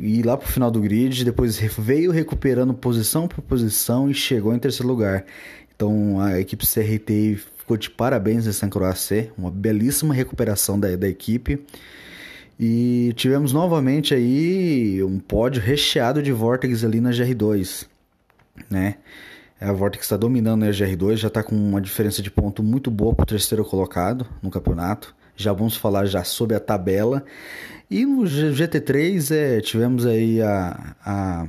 ir 0.01 0.25
lá 0.25 0.37
pro 0.37 0.47
final 0.47 0.69
do 0.69 0.79
grid, 0.79 1.25
depois 1.25 1.57
veio 1.77 2.11
recuperando 2.11 2.73
posição 2.73 3.27
por 3.27 3.41
posição 3.41 4.09
e 4.09 4.13
chegou 4.13 4.53
em 4.53 4.59
terceiro 4.59 4.87
lugar. 4.87 5.25
Então 5.75 6.19
a 6.19 6.39
equipe 6.39 6.65
CRT 6.65 7.39
ficou 7.57 7.77
de 7.77 7.89
parabéns 7.89 8.45
nessa 8.45 8.67
Croácia, 8.67 9.31
uma 9.37 9.49
belíssima 9.49 10.13
recuperação 10.13 10.79
da, 10.79 10.95
da 10.95 11.07
equipe. 11.07 11.59
E 12.59 13.11
tivemos 13.15 13.51
novamente 13.51 14.13
aí 14.13 15.03
um 15.03 15.19
pódio 15.19 15.61
recheado 15.61 16.21
de 16.21 16.31
Vortex 16.31 16.83
ali 16.83 17.01
na 17.01 17.09
GR2, 17.09 17.87
né? 18.69 18.95
A 19.59 19.71
Vortex 19.71 20.05
está 20.05 20.17
dominando 20.17 20.63
a 20.63 20.69
GR2, 20.69 21.15
já 21.15 21.29
está 21.29 21.41
com 21.41 21.55
uma 21.55 21.81
diferença 21.81 22.21
de 22.21 22.29
ponto 22.29 22.61
muito 22.61 22.91
boa 22.91 23.15
para 23.15 23.23
o 23.23 23.25
terceiro 23.25 23.63
colocado 23.65 24.27
no 24.41 24.51
campeonato. 24.51 25.15
Já 25.35 25.53
vamos 25.53 25.75
falar 25.75 26.05
já 26.05 26.23
sobre 26.23 26.55
a 26.55 26.59
tabela. 26.59 27.23
E 27.89 28.05
no 28.05 28.23
GT3 28.23 29.35
é, 29.35 29.61
tivemos 29.61 30.05
aí 30.05 30.41
a, 30.41 30.95
a, 31.05 31.47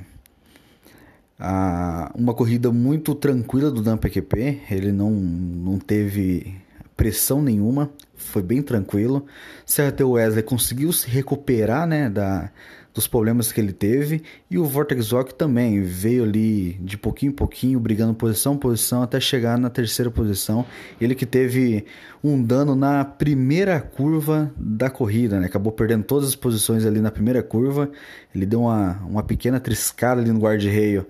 a, 1.39 2.13
uma 2.15 2.35
corrida 2.35 2.71
muito 2.71 3.15
tranquila 3.15 3.71
do 3.71 3.83
Dan 3.83 3.97
PQP. 3.97 4.63
Ele 4.71 4.93
não, 4.93 5.11
não 5.11 5.79
teve 5.79 6.55
pressão 6.97 7.43
nenhuma, 7.43 7.91
foi 8.15 8.43
bem 8.43 8.63
tranquilo. 8.63 9.27
CRT 9.67 10.05
Wesley 10.05 10.43
conseguiu 10.43 10.93
se 10.93 11.09
recuperar 11.09 11.87
né, 11.87 12.09
da, 12.09 12.51
dos 12.95 13.09
problemas 13.09 13.51
que 13.51 13.61
ele 13.61 13.73
teve. 13.73 14.23
E 14.49 14.57
o 14.57 14.65
Vortex 14.65 15.11
Rock 15.11 15.35
também 15.35 15.83
veio 15.83 16.23
ali 16.23 16.75
de 16.75 16.97
pouquinho 16.97 17.31
em 17.31 17.35
pouquinho, 17.35 17.81
brigando 17.81 18.15
posição 18.15 18.57
posição 18.57 19.03
até 19.03 19.19
chegar 19.19 19.59
na 19.59 19.69
terceira 19.69 20.11
posição. 20.11 20.65
Ele 21.01 21.15
que 21.15 21.27
teve 21.27 21.85
um 22.23 22.41
dano 22.41 22.77
na 22.77 23.05
primeira 23.05 23.81
curva 23.81 24.53
da 24.57 24.89
corrida, 24.89 25.41
né? 25.41 25.47
acabou 25.47 25.73
perdendo 25.73 26.05
todas 26.05 26.29
as 26.29 26.37
posições 26.37 26.87
ali 26.87 27.01
na 27.01 27.11
primeira 27.11 27.43
curva. 27.43 27.91
Ele 28.33 28.47
deu 28.47 28.61
uma, 28.61 29.03
uma 29.05 29.23
pequena 29.25 29.59
triscada 29.59 30.21
ali 30.21 30.31
no 30.31 30.39
guarda-reio 30.39 31.05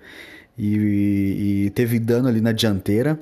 e, 0.57 1.65
e, 1.65 1.69
teve 1.71 1.99
dano 1.99 2.27
ali 2.27 2.41
na 2.41 2.51
dianteira, 2.51 3.19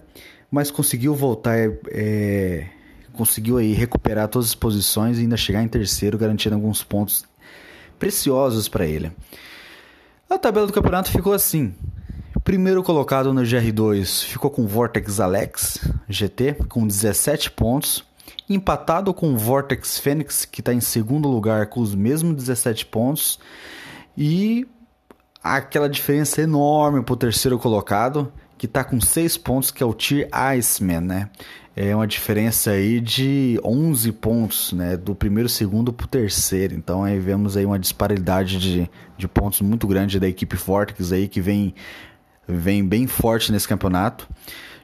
mas 0.50 0.72
conseguiu 0.72 1.14
voltar. 1.14 1.58
É, 1.90 2.68
conseguiu 3.12 3.58
aí 3.58 3.74
recuperar 3.74 4.28
todas 4.28 4.50
as 4.50 4.56
posições 4.56 5.18
e 5.18 5.22
ainda 5.22 5.38
chegar 5.38 5.62
em 5.62 5.68
terceiro, 5.68 6.18
garantindo 6.18 6.56
alguns 6.56 6.84
pontos 6.84 7.26
preciosos 8.00 8.68
para 8.68 8.86
ele. 8.86 9.12
A 10.30 10.38
tabela 10.38 10.68
do 10.68 10.74
campeonato 10.74 11.12
ficou 11.12 11.34
assim. 11.34 11.74
Primeiro 12.44 12.84
colocado 12.84 13.34
no 13.34 13.42
GR2 13.42 14.26
ficou 14.26 14.52
com 14.52 14.68
Vortex 14.68 15.20
Alex 15.20 15.80
GT 16.10 16.56
com 16.68 16.86
17 16.86 17.52
pontos, 17.52 18.04
empatado 18.50 19.14
com 19.14 19.38
Vortex 19.38 19.98
Fênix 19.98 20.44
que 20.44 20.60
está 20.60 20.74
em 20.74 20.82
segundo 20.82 21.30
lugar 21.30 21.68
com 21.68 21.80
os 21.80 21.96
mesmos 21.96 22.36
17 22.36 22.86
pontos 22.88 23.40
e 24.18 24.68
aquela 25.42 25.88
diferença 25.88 26.42
enorme 26.42 27.02
para 27.02 27.14
o 27.14 27.18
terceiro 27.18 27.58
colocado 27.58 28.32
que 28.58 28.66
está 28.66 28.84
com 28.84 29.00
6 29.00 29.38
pontos 29.38 29.72
que 29.72 29.82
é 29.82 29.86
o 29.86 29.94
Tier 29.94 30.28
Iceman, 30.32 31.02
né? 31.02 31.30
É 31.76 31.96
uma 31.96 32.06
diferença 32.06 32.72
aí 32.72 33.00
de 33.00 33.60
11 33.64 34.12
pontos, 34.14 34.74
né, 34.74 34.96
do 34.96 35.16
primeiro 35.16 35.50
segundo 35.50 35.92
para 35.92 36.06
o 36.06 36.08
terceiro. 36.08 36.76
Então 36.76 37.04
aí 37.04 37.20
vemos 37.20 37.58
aí 37.58 37.66
uma 37.66 37.80
disparidade 37.80 38.60
de, 38.60 38.90
de 39.18 39.28
pontos 39.28 39.62
muito 39.62 39.88
grande 39.88 40.20
da 40.20 40.28
equipe 40.28 40.56
Vortex 40.56 41.12
aí 41.12 41.28
que 41.28 41.42
vem 41.42 41.74
vem 42.48 42.86
bem 42.86 43.08
forte 43.08 43.52
nesse 43.52 43.68
campeonato. 43.68 44.28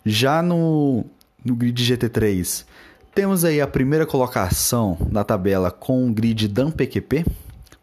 Já 0.06 0.42
no, 0.42 1.06
no 1.44 1.56
grid 1.56 1.82
GT3 1.84 2.66
temos 3.14 3.44
aí 3.44 3.60
a 3.62 3.68
primeira 3.68 4.06
colocação 4.06 4.98
na 5.12 5.24
tabela 5.24 5.70
com 5.70 6.08
o 6.08 6.14
grid 6.14 6.48
Dan 6.48 6.72
PQP 6.72 7.26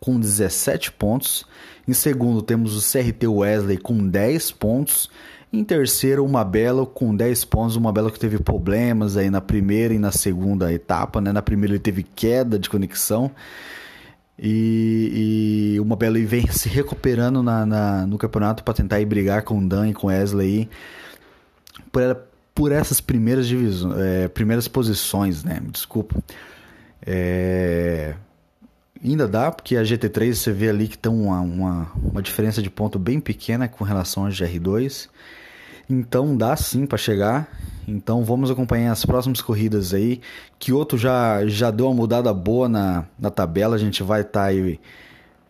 com 0.01 0.19
17 0.19 0.93
pontos. 0.93 1.45
Em 1.87 1.93
segundo 1.93 2.43
temos 2.43 2.77
o 2.77 2.93
CRT 2.93 3.27
Wesley 3.29 3.77
com 3.77 4.09
10 4.09 4.51
pontos. 4.53 5.11
Em 5.53 5.65
terceiro, 5.65 6.25
uma 6.25 6.45
Belo 6.45 6.87
com 6.87 7.15
10 7.15 7.45
pontos. 7.45 7.77
Uma 7.77 7.93
Belo 7.93 8.11
que 8.11 8.19
teve 8.19 8.39
problemas 8.39 9.17
aí 9.17 9.31
na 9.31 9.41
primeira 9.41 9.95
e 9.95 9.99
na 9.99 10.13
segunda 10.13 10.73
etapa. 10.73 11.21
Né? 11.21 11.33
Na 11.33 11.43
primeira 11.43 11.75
ele 11.75 11.81
teve 11.81 12.03
queda 12.03 12.59
de 12.59 12.69
conexão. 12.69 13.31
E, 14.39 15.73
e 15.75 15.81
uma 15.81 15.97
Belo 15.97 16.19
vem 16.27 16.47
se 16.49 16.69
recuperando 16.69 17.43
na, 17.43 17.65
na 17.65 18.07
no 18.07 18.19
campeonato 18.19 18.63
para 18.63 18.75
tentar 18.75 19.01
ir 19.01 19.07
brigar 19.07 19.43
com 19.43 19.59
o 19.59 19.67
Dan 19.67 19.89
e 19.89 19.95
com 19.95 20.09
o 20.09 20.11
Wesley 20.11 20.69
por, 21.91 22.17
por 22.55 22.73
essas 22.73 23.01
primeiras 23.01 23.47
divisões, 23.47 23.99
é, 23.99 24.29
primeiras 24.29 24.69
posições, 24.69 25.43
né? 25.43 25.63
Desculpa. 25.71 26.23
É, 27.05 28.15
ainda 29.03 29.27
dá, 29.27 29.51
porque 29.51 29.77
a 29.77 29.83
GT3 29.83 30.35
você 30.35 30.53
vê 30.53 30.69
ali 30.69 30.89
que 30.89 30.99
tem 30.99 31.11
uma, 31.11 31.41
uma, 31.41 31.93
uma 31.95 32.23
diferença 32.23 32.61
de 32.61 32.69
ponto 32.69 32.99
bem 32.99 33.21
pequena 33.21 33.69
com 33.69 33.85
relação 33.85 34.27
à 34.27 34.29
GR2. 34.29 35.09
Então 35.89 36.37
dá 36.37 36.57
sim 36.57 36.87
para 36.87 36.99
chegar. 36.99 37.49
Então 37.87 38.25
vamos 38.25 38.51
acompanhar 38.51 38.93
as 38.93 39.05
próximas 39.05 39.41
corridas 39.41 39.95
aí. 39.95 40.21
Kyoto 40.59 40.99
já, 40.99 41.47
já 41.47 41.71
deu 41.71 41.87
uma 41.87 41.95
mudada 41.95 42.33
boa 42.35 42.69
na, 42.69 43.05
na 43.19 43.31
tabela. 43.31 43.77
A 43.77 43.79
gente 43.79 44.03
vai 44.03 44.23
estar 44.23 44.41
tá 44.41 44.47
aí 44.47 44.81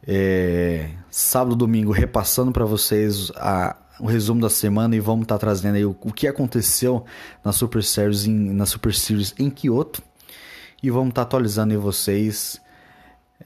é, 0.06 0.90
sábado 1.10 1.56
domingo 1.56 1.90
repassando 1.90 2.52
para 2.52 2.64
vocês 2.64 3.32
a, 3.36 3.74
o 3.98 4.06
resumo 4.06 4.40
da 4.40 4.50
semana 4.50 4.94
e 4.94 5.00
vamos 5.00 5.22
estar 5.22 5.36
tá 5.36 5.40
trazendo 5.40 5.76
aí 5.76 5.84
o, 5.84 5.96
o, 5.98 6.12
que 6.12 6.28
aconteceu 6.28 7.04
na 7.42 7.52
Super 7.52 7.82
Series 7.82 8.26
em, 8.26 8.52
na 8.52 8.66
Super 8.66 8.94
Series 8.94 9.34
em 9.38 9.48
Kyoto. 9.48 10.02
E 10.82 10.90
vamos 10.90 11.08
estar 11.08 11.22
tá 11.22 11.28
atualizando 11.28 11.72
aí 11.72 11.78
vocês 11.78 12.60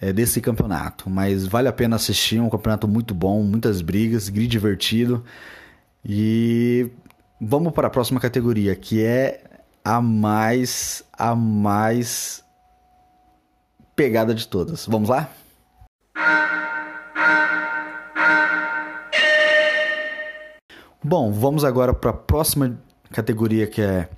é, 0.00 0.12
desse 0.12 0.40
campeonato. 0.40 1.09
Mas 1.09 1.46
vale 1.46 1.68
a 1.68 1.72
pena 1.72 1.94
assistir, 1.94 2.40
um 2.40 2.50
campeonato 2.50 2.88
muito 2.88 3.14
bom, 3.14 3.42
muitas 3.42 3.81
brigas, 3.81 4.29
grid 4.29 4.50
divertido. 4.50 5.24
E 6.04 6.90
vamos 7.40 7.72
para 7.72 7.88
a 7.88 7.90
próxima 7.90 8.20
categoria, 8.20 8.74
que 8.74 9.02
é 9.02 9.42
a 9.84 10.00
mais 10.00 11.04
a 11.12 11.34
mais 11.34 12.44
pegada 13.94 14.34
de 14.34 14.46
todas. 14.46 14.86
Vamos 14.86 15.08
lá? 15.08 15.30
Bom, 21.02 21.32
vamos 21.32 21.64
agora 21.64 21.94
para 21.94 22.10
a 22.10 22.14
próxima 22.14 22.78
categoria 23.10 23.66
que 23.66 23.80
é 23.80 24.08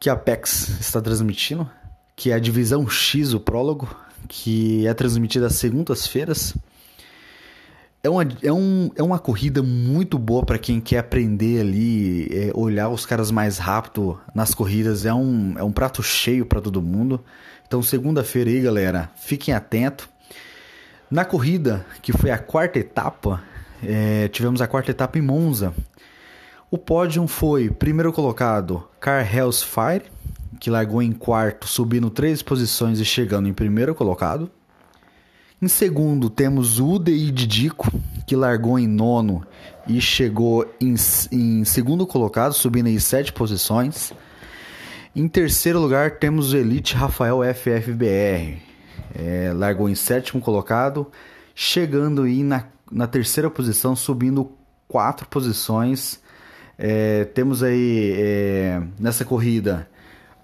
que 0.00 0.08
a 0.08 0.12
Apex 0.12 0.68
está 0.80 1.00
transmitindo, 1.00 1.68
que 2.14 2.30
é 2.30 2.34
a 2.34 2.38
divisão 2.38 2.88
X, 2.88 3.32
o 3.32 3.40
prólogo, 3.40 3.88
que 4.28 4.86
é 4.86 4.94
transmitida 4.94 5.46
às 5.46 5.56
segundas-feiras 5.56 6.54
é 8.08 8.10
uma, 8.10 8.28
é, 8.42 8.52
um, 8.52 8.90
é 8.96 9.02
uma 9.02 9.18
corrida 9.18 9.62
muito 9.62 10.18
boa 10.18 10.44
para 10.44 10.58
quem 10.58 10.80
quer 10.80 10.98
aprender 10.98 11.60
ali, 11.60 12.28
é, 12.32 12.50
olhar 12.54 12.88
os 12.88 13.04
caras 13.04 13.30
mais 13.30 13.58
rápido 13.58 14.18
nas 14.34 14.54
corridas. 14.54 15.04
É 15.04 15.12
um, 15.12 15.54
é 15.58 15.62
um 15.62 15.70
prato 15.70 16.02
cheio 16.02 16.46
para 16.46 16.60
todo 16.60 16.82
mundo. 16.82 17.22
Então, 17.66 17.82
segunda-feira 17.82 18.48
aí, 18.48 18.60
galera, 18.60 19.10
fiquem 19.16 19.52
atentos. 19.52 20.08
Na 21.10 21.24
corrida, 21.24 21.86
que 22.02 22.12
foi 22.12 22.30
a 22.30 22.38
quarta 22.38 22.78
etapa, 22.78 23.42
é, 23.82 24.28
tivemos 24.28 24.60
a 24.60 24.66
quarta 24.66 24.90
etapa 24.90 25.18
em 25.18 25.22
Monza. 25.22 25.74
O 26.70 26.78
pódio 26.78 27.26
foi 27.26 27.70
primeiro 27.70 28.12
colocado 28.12 28.88
Car 29.00 29.34
Hells 29.34 29.64
Fire, 29.64 30.10
que 30.58 30.70
largou 30.70 31.02
em 31.02 31.12
quarto, 31.12 31.66
subindo 31.66 32.10
três 32.10 32.42
posições 32.42 32.98
e 32.98 33.04
chegando 33.04 33.48
em 33.48 33.52
primeiro 33.52 33.94
colocado. 33.94 34.50
Em 35.60 35.66
segundo, 35.66 36.30
temos 36.30 36.78
o 36.78 36.86
UDI 36.86 37.32
Didico, 37.32 37.90
que 38.24 38.36
largou 38.36 38.78
em 38.78 38.86
nono 38.86 39.44
e 39.88 40.00
chegou 40.00 40.64
em, 40.80 40.94
em 41.32 41.64
segundo 41.64 42.06
colocado, 42.06 42.52
subindo 42.52 42.86
aí 42.86 43.00
sete 43.00 43.32
posições. 43.32 44.12
Em 45.16 45.26
terceiro 45.26 45.80
lugar, 45.80 46.12
temos 46.12 46.52
o 46.52 46.56
Elite 46.56 46.94
Rafael 46.94 47.40
FFBR, 47.42 48.62
é, 49.16 49.52
largou 49.52 49.88
em 49.88 49.96
sétimo 49.96 50.40
colocado, 50.40 51.10
chegando 51.56 52.22
aí 52.22 52.44
na, 52.44 52.66
na 52.88 53.08
terceira 53.08 53.50
posição, 53.50 53.96
subindo 53.96 54.52
quatro 54.86 55.26
posições. 55.26 56.20
É, 56.78 57.24
temos 57.24 57.64
aí 57.64 58.12
é, 58.16 58.82
nessa 58.96 59.24
corrida 59.24 59.88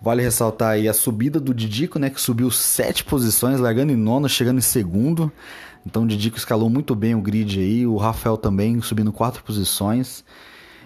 Vale 0.04 0.22
ressaltar 0.22 0.72
aí 0.72 0.86
a 0.86 0.92
subida 0.92 1.40
do 1.40 1.54
Didico, 1.54 1.98
né, 1.98 2.10
que 2.10 2.20
subiu 2.20 2.50
sete 2.50 3.02
posições, 3.02 3.58
largando 3.58 3.90
em 3.90 3.96
nono, 3.96 4.28
chegando 4.28 4.58
em 4.58 4.60
segundo. 4.60 5.32
Então 5.86 6.02
o 6.02 6.06
Didico 6.06 6.36
escalou 6.36 6.68
muito 6.68 6.94
bem 6.94 7.14
o 7.14 7.22
grid 7.22 7.58
aí, 7.58 7.86
o 7.86 7.96
Rafael 7.96 8.36
também 8.36 8.78
subindo 8.82 9.10
quatro 9.10 9.42
posições. 9.42 10.22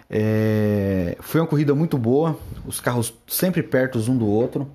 É... 0.09 1.17
Foi 1.21 1.41
uma 1.41 1.49
corrida 1.49 1.75
muito 1.75 1.99
boa, 1.99 2.39
os 2.65 2.79
carros 2.79 3.13
sempre 3.27 3.61
perto 3.61 3.99
um 4.09 4.17
do 4.17 4.27
outro. 4.27 4.71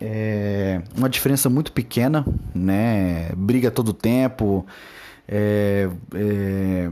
É... 0.00 0.80
Uma 0.96 1.10
diferença 1.10 1.50
muito 1.50 1.70
pequena, 1.70 2.24
né? 2.54 3.28
Briga 3.36 3.70
todo 3.70 3.92
tempo, 3.92 4.64
é... 5.28 5.86
é 6.14 6.90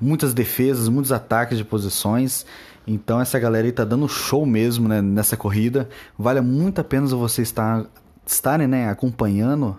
muitas 0.00 0.32
defesas, 0.32 0.88
muitos 0.88 1.10
ataques 1.10 1.58
de 1.58 1.64
posições. 1.64 2.46
Então 2.86 3.20
essa 3.20 3.38
galera 3.38 3.66
aí 3.66 3.72
tá 3.72 3.84
dando 3.84 4.08
show 4.08 4.44
mesmo 4.44 4.88
né, 4.88 5.00
nessa 5.00 5.36
corrida. 5.36 5.88
Vale 6.18 6.40
muito 6.40 6.80
a 6.80 6.84
pena 6.84 7.06
você 7.06 7.42
estar 7.42 7.86
estarem 8.26 8.66
né, 8.66 8.88
acompanhando 8.88 9.76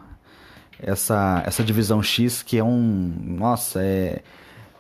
essa, 0.80 1.42
essa 1.46 1.64
divisão 1.64 2.02
X, 2.02 2.44
que 2.44 2.58
é 2.58 2.64
um. 2.64 3.14
Nossa, 3.24 3.82
é. 3.82 4.22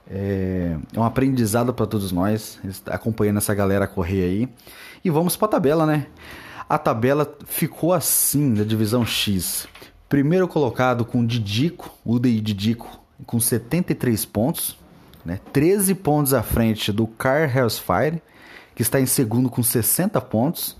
É, 0.07 0.77
é 0.93 0.99
um 0.99 1.03
aprendizado 1.03 1.73
para 1.73 1.87
todos 1.87 2.11
nós, 2.11 2.59
acompanhando 2.85 3.37
essa 3.37 3.55
galera 3.55 3.87
correr 3.87 4.23
aí. 4.23 4.49
E 5.03 5.09
vamos 5.09 5.35
para 5.35 5.47
a 5.47 5.51
tabela, 5.51 5.83
né? 5.83 6.05
A 6.69 6.77
tabela 6.77 7.35
ficou 7.47 7.91
assim 7.91 8.53
da 8.53 8.63
divisão 8.63 9.03
X. 9.03 9.67
Primeiro 10.07 10.47
colocado 10.47 11.05
com 11.05 11.25
Didico, 11.25 11.91
o 12.05 12.19
Didico, 12.19 13.01
com 13.25 13.39
73 13.39 14.25
pontos. 14.25 14.77
Né? 15.25 15.39
13 15.51 15.95
pontos 15.95 16.33
à 16.33 16.43
frente 16.43 16.91
do 16.91 17.07
Car 17.07 17.55
Hellsfire, 17.55 18.21
que 18.75 18.81
está 18.81 18.99
em 18.99 19.05
segundo 19.05 19.49
com 19.49 19.63
60 19.63 20.21
pontos. 20.21 20.77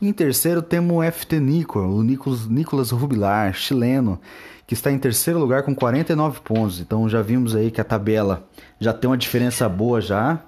Em 0.00 0.12
terceiro 0.12 0.60
temos 0.60 0.96
o 0.96 1.10
FT 1.10 1.40
Nico, 1.40 1.78
o 1.78 2.02
Nicolas, 2.02 2.46
Nicolas 2.46 2.90
Rubilar, 2.90 3.54
chileno, 3.54 4.20
que 4.66 4.74
está 4.74 4.92
em 4.92 4.98
terceiro 4.98 5.38
lugar 5.38 5.62
com 5.62 5.74
49 5.74 6.40
pontos. 6.40 6.80
Então 6.80 7.08
já 7.08 7.22
vimos 7.22 7.54
aí 7.56 7.70
que 7.70 7.80
a 7.80 7.84
tabela 7.84 8.46
já 8.78 8.92
tem 8.92 9.08
uma 9.08 9.16
diferença 9.16 9.68
boa 9.68 10.00
já. 10.00 10.40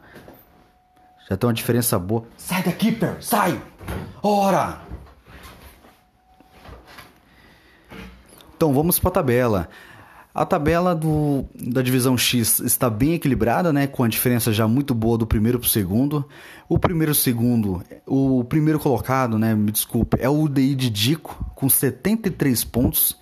Já 1.31 1.37
tem 1.37 1.47
uma 1.47 1.55
diferença 1.55 1.99
boa. 1.99 2.25
Sai 2.37 2.63
daqui, 2.63 2.91
Per! 2.91 3.17
Sai! 3.21 3.61
Ora! 4.23 4.81
Então 8.57 8.73
vamos 8.73 8.99
para 8.99 9.11
a 9.11 9.13
tabela. 9.13 9.69
A 10.39 10.47
tabela 10.47 10.95
do, 10.95 11.45
da 11.53 11.83
divisão 11.83 12.17
X 12.17 12.61
está 12.61 12.89
bem 12.89 13.15
equilibrada, 13.15 13.73
né, 13.73 13.89
com 13.89 14.05
a 14.05 14.09
diferença 14.09 14.53
já 14.53 14.69
muito 14.69 14.95
boa 14.95 15.19
do 15.19 15.27
primeiro 15.27 15.59
para 15.59 15.67
o 15.67 15.69
segundo. 15.69 16.25
O 16.69 16.79
primeiro 16.79 17.13
segundo, 17.13 17.83
o 18.07 18.45
primeiro 18.45 18.79
colocado, 18.79 19.37
né, 19.37 19.53
me 19.57 19.73
desculpe, 19.73 20.17
é 20.21 20.29
o 20.29 20.43
UDI 20.43 20.77
de 20.77 20.91
Dico 20.91 21.45
com 21.57 21.69
73 21.69 22.63
pontos. 22.63 23.19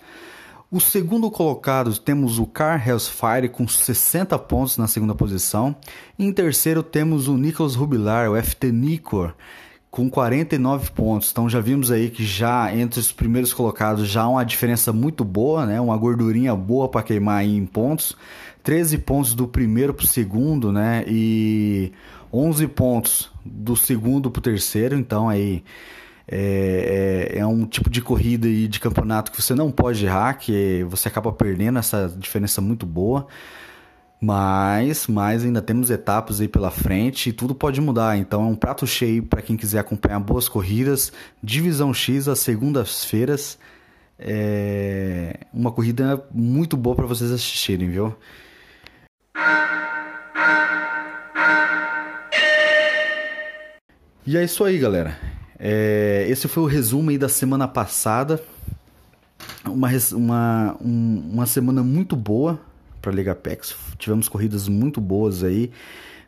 O 0.69 0.79
segundo 0.79 1.31
colocado 1.31 1.97
temos 1.97 2.37
o 2.37 2.45
Car 2.45 2.87
Hellsfire 2.87 3.49
com 3.49 3.67
60 3.67 4.37
pontos 4.37 4.77
na 4.77 4.85
segunda 4.85 5.15
posição. 5.15 5.75
Em 6.19 6.31
terceiro 6.31 6.83
temos 6.83 7.27
o 7.27 7.35
Nicholas 7.35 7.73
Rubilar, 7.73 8.29
o 8.29 8.39
FT 8.39 8.71
Nicor, 8.71 9.33
com 9.89 10.09
49 10.09 10.91
pontos. 10.91 11.31
Então 11.31 11.49
já 11.49 11.59
vimos 11.59 11.91
aí 11.91 12.09
que 12.09 12.25
já 12.25 12.75
entre 12.75 12.99
os 12.99 13.11
primeiros 13.11 13.53
colocados 13.53 14.07
já 14.07 14.23
há 14.23 14.29
uma 14.29 14.43
diferença 14.43 14.91
muito 14.93 15.23
boa, 15.23 15.65
né? 15.65 15.79
Uma 15.79 15.97
gordurinha 15.97 16.55
boa 16.55 16.89
para 16.89 17.03
queimar 17.03 17.43
em 17.43 17.65
pontos. 17.65 18.15
13 18.63 18.97
pontos 18.99 19.33
do 19.33 19.47
primeiro 19.47 19.93
para 19.93 20.03
o 20.03 20.07
segundo, 20.07 20.71
né? 20.71 21.03
E 21.07 21.91
11 22.31 22.67
pontos 22.67 23.31
do 23.45 23.75
segundo 23.75 24.29
para 24.29 24.39
o 24.39 24.43
terceiro. 24.43 24.95
Então 24.95 25.29
aí 25.29 25.63
é, 26.29 27.31
é, 27.33 27.39
é, 27.39 27.45
um 27.45 27.65
tipo 27.65 27.89
de 27.89 28.01
corrida 28.01 28.47
e 28.47 28.67
de 28.67 28.81
campeonato 28.81 29.31
que 29.31 29.41
você 29.41 29.55
não 29.55 29.71
pode 29.71 30.05
errar, 30.05 30.33
que 30.33 30.85
você 30.89 31.07
acaba 31.07 31.31
perdendo 31.31 31.79
essa 31.79 32.13
diferença 32.17 32.59
muito 32.59 32.85
boa. 32.85 33.27
Mas, 34.19 35.05
mas 35.05 35.43
ainda 35.43 35.61
temos 35.61 35.91
etapas 35.91 36.41
aí 36.41 36.47
pela 36.47 36.71
frente 36.71 37.29
e 37.29 37.33
tudo 37.33 37.53
pode 37.53 37.79
mudar. 37.79 38.17
Então 38.17 38.43
é 38.43 38.47
um 38.47 38.55
prato 38.55 38.87
cheio 38.87 39.23
para 39.23 39.41
quem 39.41 39.55
quiser 39.55 39.79
acompanhar 39.79 40.19
boas 40.19 40.49
corridas. 40.49 41.11
Divisão 41.41 41.93
X 41.93 42.27
às 42.27 42.39
segundas-feiras. 42.39 43.59
É 44.19 45.41
uma 45.53 45.71
corrida 45.71 46.25
muito 46.33 46.75
boa 46.75 46.95
para 46.95 47.05
vocês 47.05 47.31
assistirem, 47.31 47.89
viu? 47.89 48.15
E 54.25 54.35
é 54.35 54.43
isso 54.43 54.63
aí, 54.63 54.79
galera. 54.79 55.17
É, 55.59 56.25
esse 56.27 56.47
foi 56.47 56.63
o 56.63 56.65
resumo 56.65 57.11
aí 57.11 57.17
da 57.19 57.29
semana 57.29 57.67
passada. 57.67 58.41
Uma, 59.63 59.89
uma, 60.13 60.77
um, 60.81 61.29
uma 61.33 61.45
semana 61.45 61.83
muito 61.83 62.15
boa 62.15 62.59
para 63.07 63.13
a 63.13 63.15
Liga 63.15 63.31
Apex. 63.31 63.73
Tivemos 63.97 64.27
corridas 64.27 64.67
muito 64.67 64.99
boas 64.99 65.43
aí, 65.43 65.71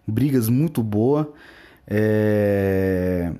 brigas 0.07 0.47
muito 0.47 0.81
boas. 0.81 1.27
É... 1.85 3.33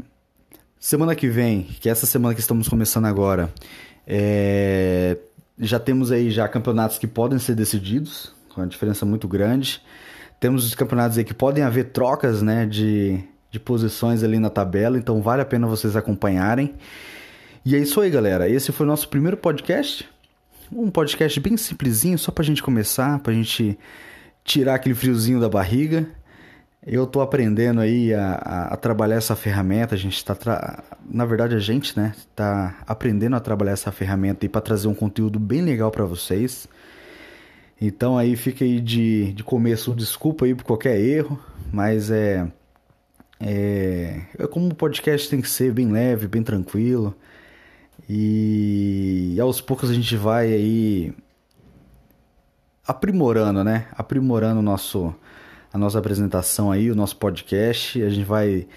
Semana 0.78 1.15
que 1.15 1.30
vem, 1.30 1.63
que 1.63 1.88
é 1.88 1.91
essa 1.91 2.06
semana 2.06 2.34
que 2.34 2.41
estamos 2.41 2.67
começando 2.67 3.06
agora, 3.06 3.49
é... 4.06 5.17
já 5.58 5.80
temos 5.80 6.12
aí 6.12 6.30
já 6.30 6.47
campeonatos 6.49 6.97
que 6.97 7.08
podem 7.08 7.39
ser 7.39 7.56
decididos, 7.56 8.34
com 8.54 8.60
uma 8.60 8.67
diferença 8.67 9.06
muito 9.06 9.28
grande. 9.28 9.82
Temos 10.38 10.65
os 10.65 10.75
campeonatos 10.75 11.17
aí 11.17 11.23
que 11.23 11.34
podem 11.34 11.63
haver 11.63 11.91
trocas, 11.91 12.41
né, 12.41 12.65
de 12.65 13.23
de 13.52 13.60
posições 13.60 14.23
ali 14.23 14.38
na 14.38 14.52
tabela, 14.52 14.95
então 14.95 15.23
vale 15.23 15.41
a 15.41 15.45
pena 15.45 15.65
vocês 15.65 15.95
acompanharem. 15.95 16.75
E 17.65 17.75
é 17.75 17.80
isso 17.80 17.99
aí, 17.99 18.10
galera. 18.10 18.47
Esse 18.47 18.71
foi 18.71 18.86
o 18.86 18.89
nosso 18.89 19.10
primeiro 19.10 19.38
podcast. 19.38 20.08
Um 20.72 20.90
podcast 20.90 21.40
bem 21.40 21.58
simplesinho, 21.58 22.18
só 22.18 22.32
pra 22.32 22.44
gente 22.44 22.62
começar, 22.62 23.20
pra 23.20 23.34
gente 23.34 23.78
tirar 24.44 24.76
aquele 24.76 24.96
friozinho 24.96 25.40
da 25.40 25.50
barriga. 25.50 26.08
Eu 26.86 27.06
tô 27.08 27.22
aprendendo 27.22 27.82
aí 27.82 28.14
a, 28.14 28.34
a, 28.34 28.74
a 28.74 28.78
trabalhar 28.78 29.16
essa 29.16 29.36
ferramenta, 29.36 29.96
a 29.96 29.98
gente 29.98 30.24
tá... 30.24 30.36
Tra... 30.36 30.84
Na 31.10 31.26
verdade, 31.26 31.56
a 31.56 31.60
gente, 31.60 31.98
né, 31.98 32.14
tá 32.36 32.78
aprendendo 32.86 33.36
a 33.36 33.40
trabalhar 33.40 33.72
essa 33.72 33.92
ferramenta 33.92 34.46
aí 34.46 34.50
para 34.50 34.62
trazer 34.62 34.88
um 34.88 34.94
conteúdo 34.94 35.40
bem 35.40 35.62
legal 35.62 35.90
para 35.92 36.06
vocês. 36.06 36.68
Então 37.82 38.18
aí 38.18 38.36
fica 38.36 38.64
aí 38.64 38.80
de, 38.80 39.34
de 39.34 39.44
começo, 39.44 39.96
desculpa 39.96 40.46
aí 40.46 40.54
por 40.54 40.64
qualquer 40.64 41.00
erro, 41.00 41.40
mas 41.72 42.12
é 42.12 42.48
é, 43.40 44.22
é 44.38 44.48
como 44.48 44.68
o 44.68 44.76
podcast 44.76 45.30
tem 45.30 45.40
que 45.40 45.50
ser, 45.50 45.72
bem 45.72 45.90
leve, 45.92 46.28
bem 46.28 46.44
tranquilo. 46.44 47.16
E, 48.08 49.38
aos 49.42 49.60
poucos 49.62 49.90
a 49.90 49.94
gente 49.94 50.16
vai 50.16 50.54
aí 50.54 51.14
aprimorando, 52.88 53.64
né? 53.64 53.88
Aprimorando 53.94 54.60
o 54.60 54.64
nosso, 54.64 55.14
a 55.74 55.78
nossa 55.78 56.00
apresentação 56.00 56.72
aí, 56.72 56.90
o 56.92 56.96
nosso 56.96 57.16
podcast. 57.18 58.02
A 58.02 58.10
gente 58.10 58.26
vai 58.26 58.68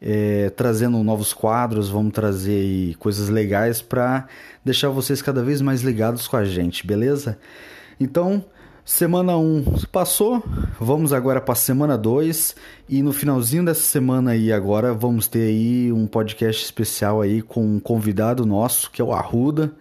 é, 0.00 0.50
trazendo 0.50 1.02
novos 1.02 1.32
quadros, 1.32 1.88
vamos 1.88 2.12
trazer 2.12 2.96
coisas 2.96 3.28
legais 3.28 3.80
para 3.80 4.26
deixar 4.64 4.88
vocês 4.88 5.22
cada 5.22 5.42
vez 5.42 5.60
mais 5.60 5.82
ligados 5.82 6.26
com 6.26 6.36
a 6.36 6.44
gente, 6.44 6.86
beleza? 6.86 7.38
Então, 7.98 8.44
Semana 8.86 9.36
1 9.36 9.64
passou, 9.90 10.40
vamos 10.78 11.12
agora 11.12 11.40
para 11.40 11.56
semana 11.56 11.98
2 11.98 12.54
e 12.88 13.02
no 13.02 13.12
finalzinho 13.12 13.64
dessa 13.64 13.82
semana 13.82 14.30
aí 14.30 14.52
agora 14.52 14.94
vamos 14.94 15.26
ter 15.26 15.48
aí 15.48 15.92
um 15.92 16.06
podcast 16.06 16.64
especial 16.64 17.20
aí 17.20 17.42
com 17.42 17.66
um 17.66 17.80
convidado 17.80 18.46
nosso, 18.46 18.88
que 18.92 19.02
é 19.02 19.04
o 19.04 19.12
Arruda 19.12 19.72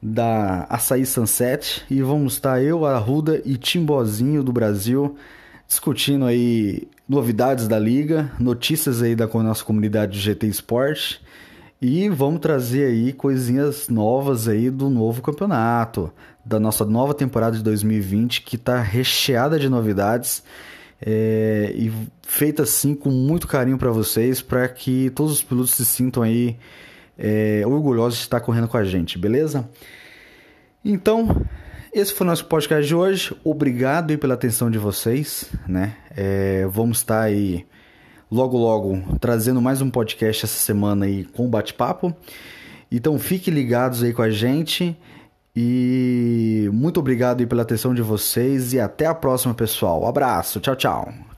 da 0.00 0.66
Açaí 0.68 1.06
Sunset. 1.06 1.84
E 1.90 2.02
vamos 2.02 2.34
estar 2.34 2.62
eu, 2.62 2.84
Arruda 2.84 3.40
e 3.46 3.56
Timbozinho 3.56 4.44
do 4.44 4.52
Brasil 4.52 5.16
discutindo 5.66 6.26
aí 6.26 6.86
novidades 7.08 7.66
da 7.66 7.78
liga, 7.78 8.30
notícias 8.38 9.00
aí 9.00 9.16
da 9.16 9.26
nossa 9.26 9.64
comunidade 9.64 10.12
de 10.12 10.20
GT 10.20 10.48
Sport 10.48 11.16
e 11.82 12.08
vamos 12.08 12.38
trazer 12.38 12.86
aí 12.86 13.12
coisinhas 13.12 13.88
novas 13.88 14.46
aí 14.46 14.70
do 14.70 14.88
novo 14.88 15.20
campeonato, 15.20 16.12
da 16.44 16.60
nossa 16.60 16.84
nova 16.84 17.12
temporada 17.12 17.56
de 17.56 17.62
2020, 17.64 18.42
que 18.42 18.54
está 18.54 18.80
recheada 18.80 19.58
de 19.58 19.68
novidades 19.68 20.44
é, 21.04 21.72
e 21.74 21.92
feita 22.22 22.62
assim 22.62 22.94
com 22.94 23.10
muito 23.10 23.48
carinho 23.48 23.76
para 23.76 23.90
vocês, 23.90 24.40
para 24.40 24.68
que 24.68 25.10
todos 25.10 25.32
os 25.32 25.42
pilotos 25.42 25.72
se 25.72 25.84
sintam 25.84 26.22
aí 26.22 26.56
é, 27.18 27.64
orgulhosos 27.66 28.20
de 28.20 28.26
estar 28.26 28.38
correndo 28.38 28.68
com 28.68 28.76
a 28.76 28.84
gente, 28.84 29.18
beleza? 29.18 29.68
Então, 30.84 31.44
esse 31.92 32.14
foi 32.14 32.24
o 32.24 32.30
nosso 32.30 32.44
podcast 32.46 32.86
de 32.86 32.94
hoje. 32.94 33.36
Obrigado 33.42 34.12
aí 34.12 34.16
pela 34.16 34.34
atenção 34.34 34.70
de 34.70 34.78
vocês, 34.78 35.50
né? 35.66 35.96
É, 36.16 36.64
vamos 36.70 36.98
estar 36.98 37.22
aí 37.22 37.66
logo 38.32 38.56
logo 38.56 38.98
trazendo 39.20 39.60
mais 39.60 39.82
um 39.82 39.90
podcast 39.90 40.46
essa 40.46 40.58
semana 40.58 41.04
aí 41.04 41.24
com 41.24 41.50
bate-papo. 41.50 42.16
Então 42.90 43.18
fiquem 43.18 43.52
ligados 43.52 44.02
aí 44.02 44.14
com 44.14 44.22
a 44.22 44.30
gente 44.30 44.96
e 45.54 46.66
muito 46.72 46.98
obrigado 46.98 47.40
aí 47.40 47.46
pela 47.46 47.60
atenção 47.60 47.94
de 47.94 48.00
vocês 48.00 48.72
e 48.72 48.80
até 48.80 49.04
a 49.04 49.14
próxima, 49.14 49.52
pessoal. 49.52 50.06
Abraço, 50.06 50.60
tchau, 50.60 50.74
tchau. 50.74 51.31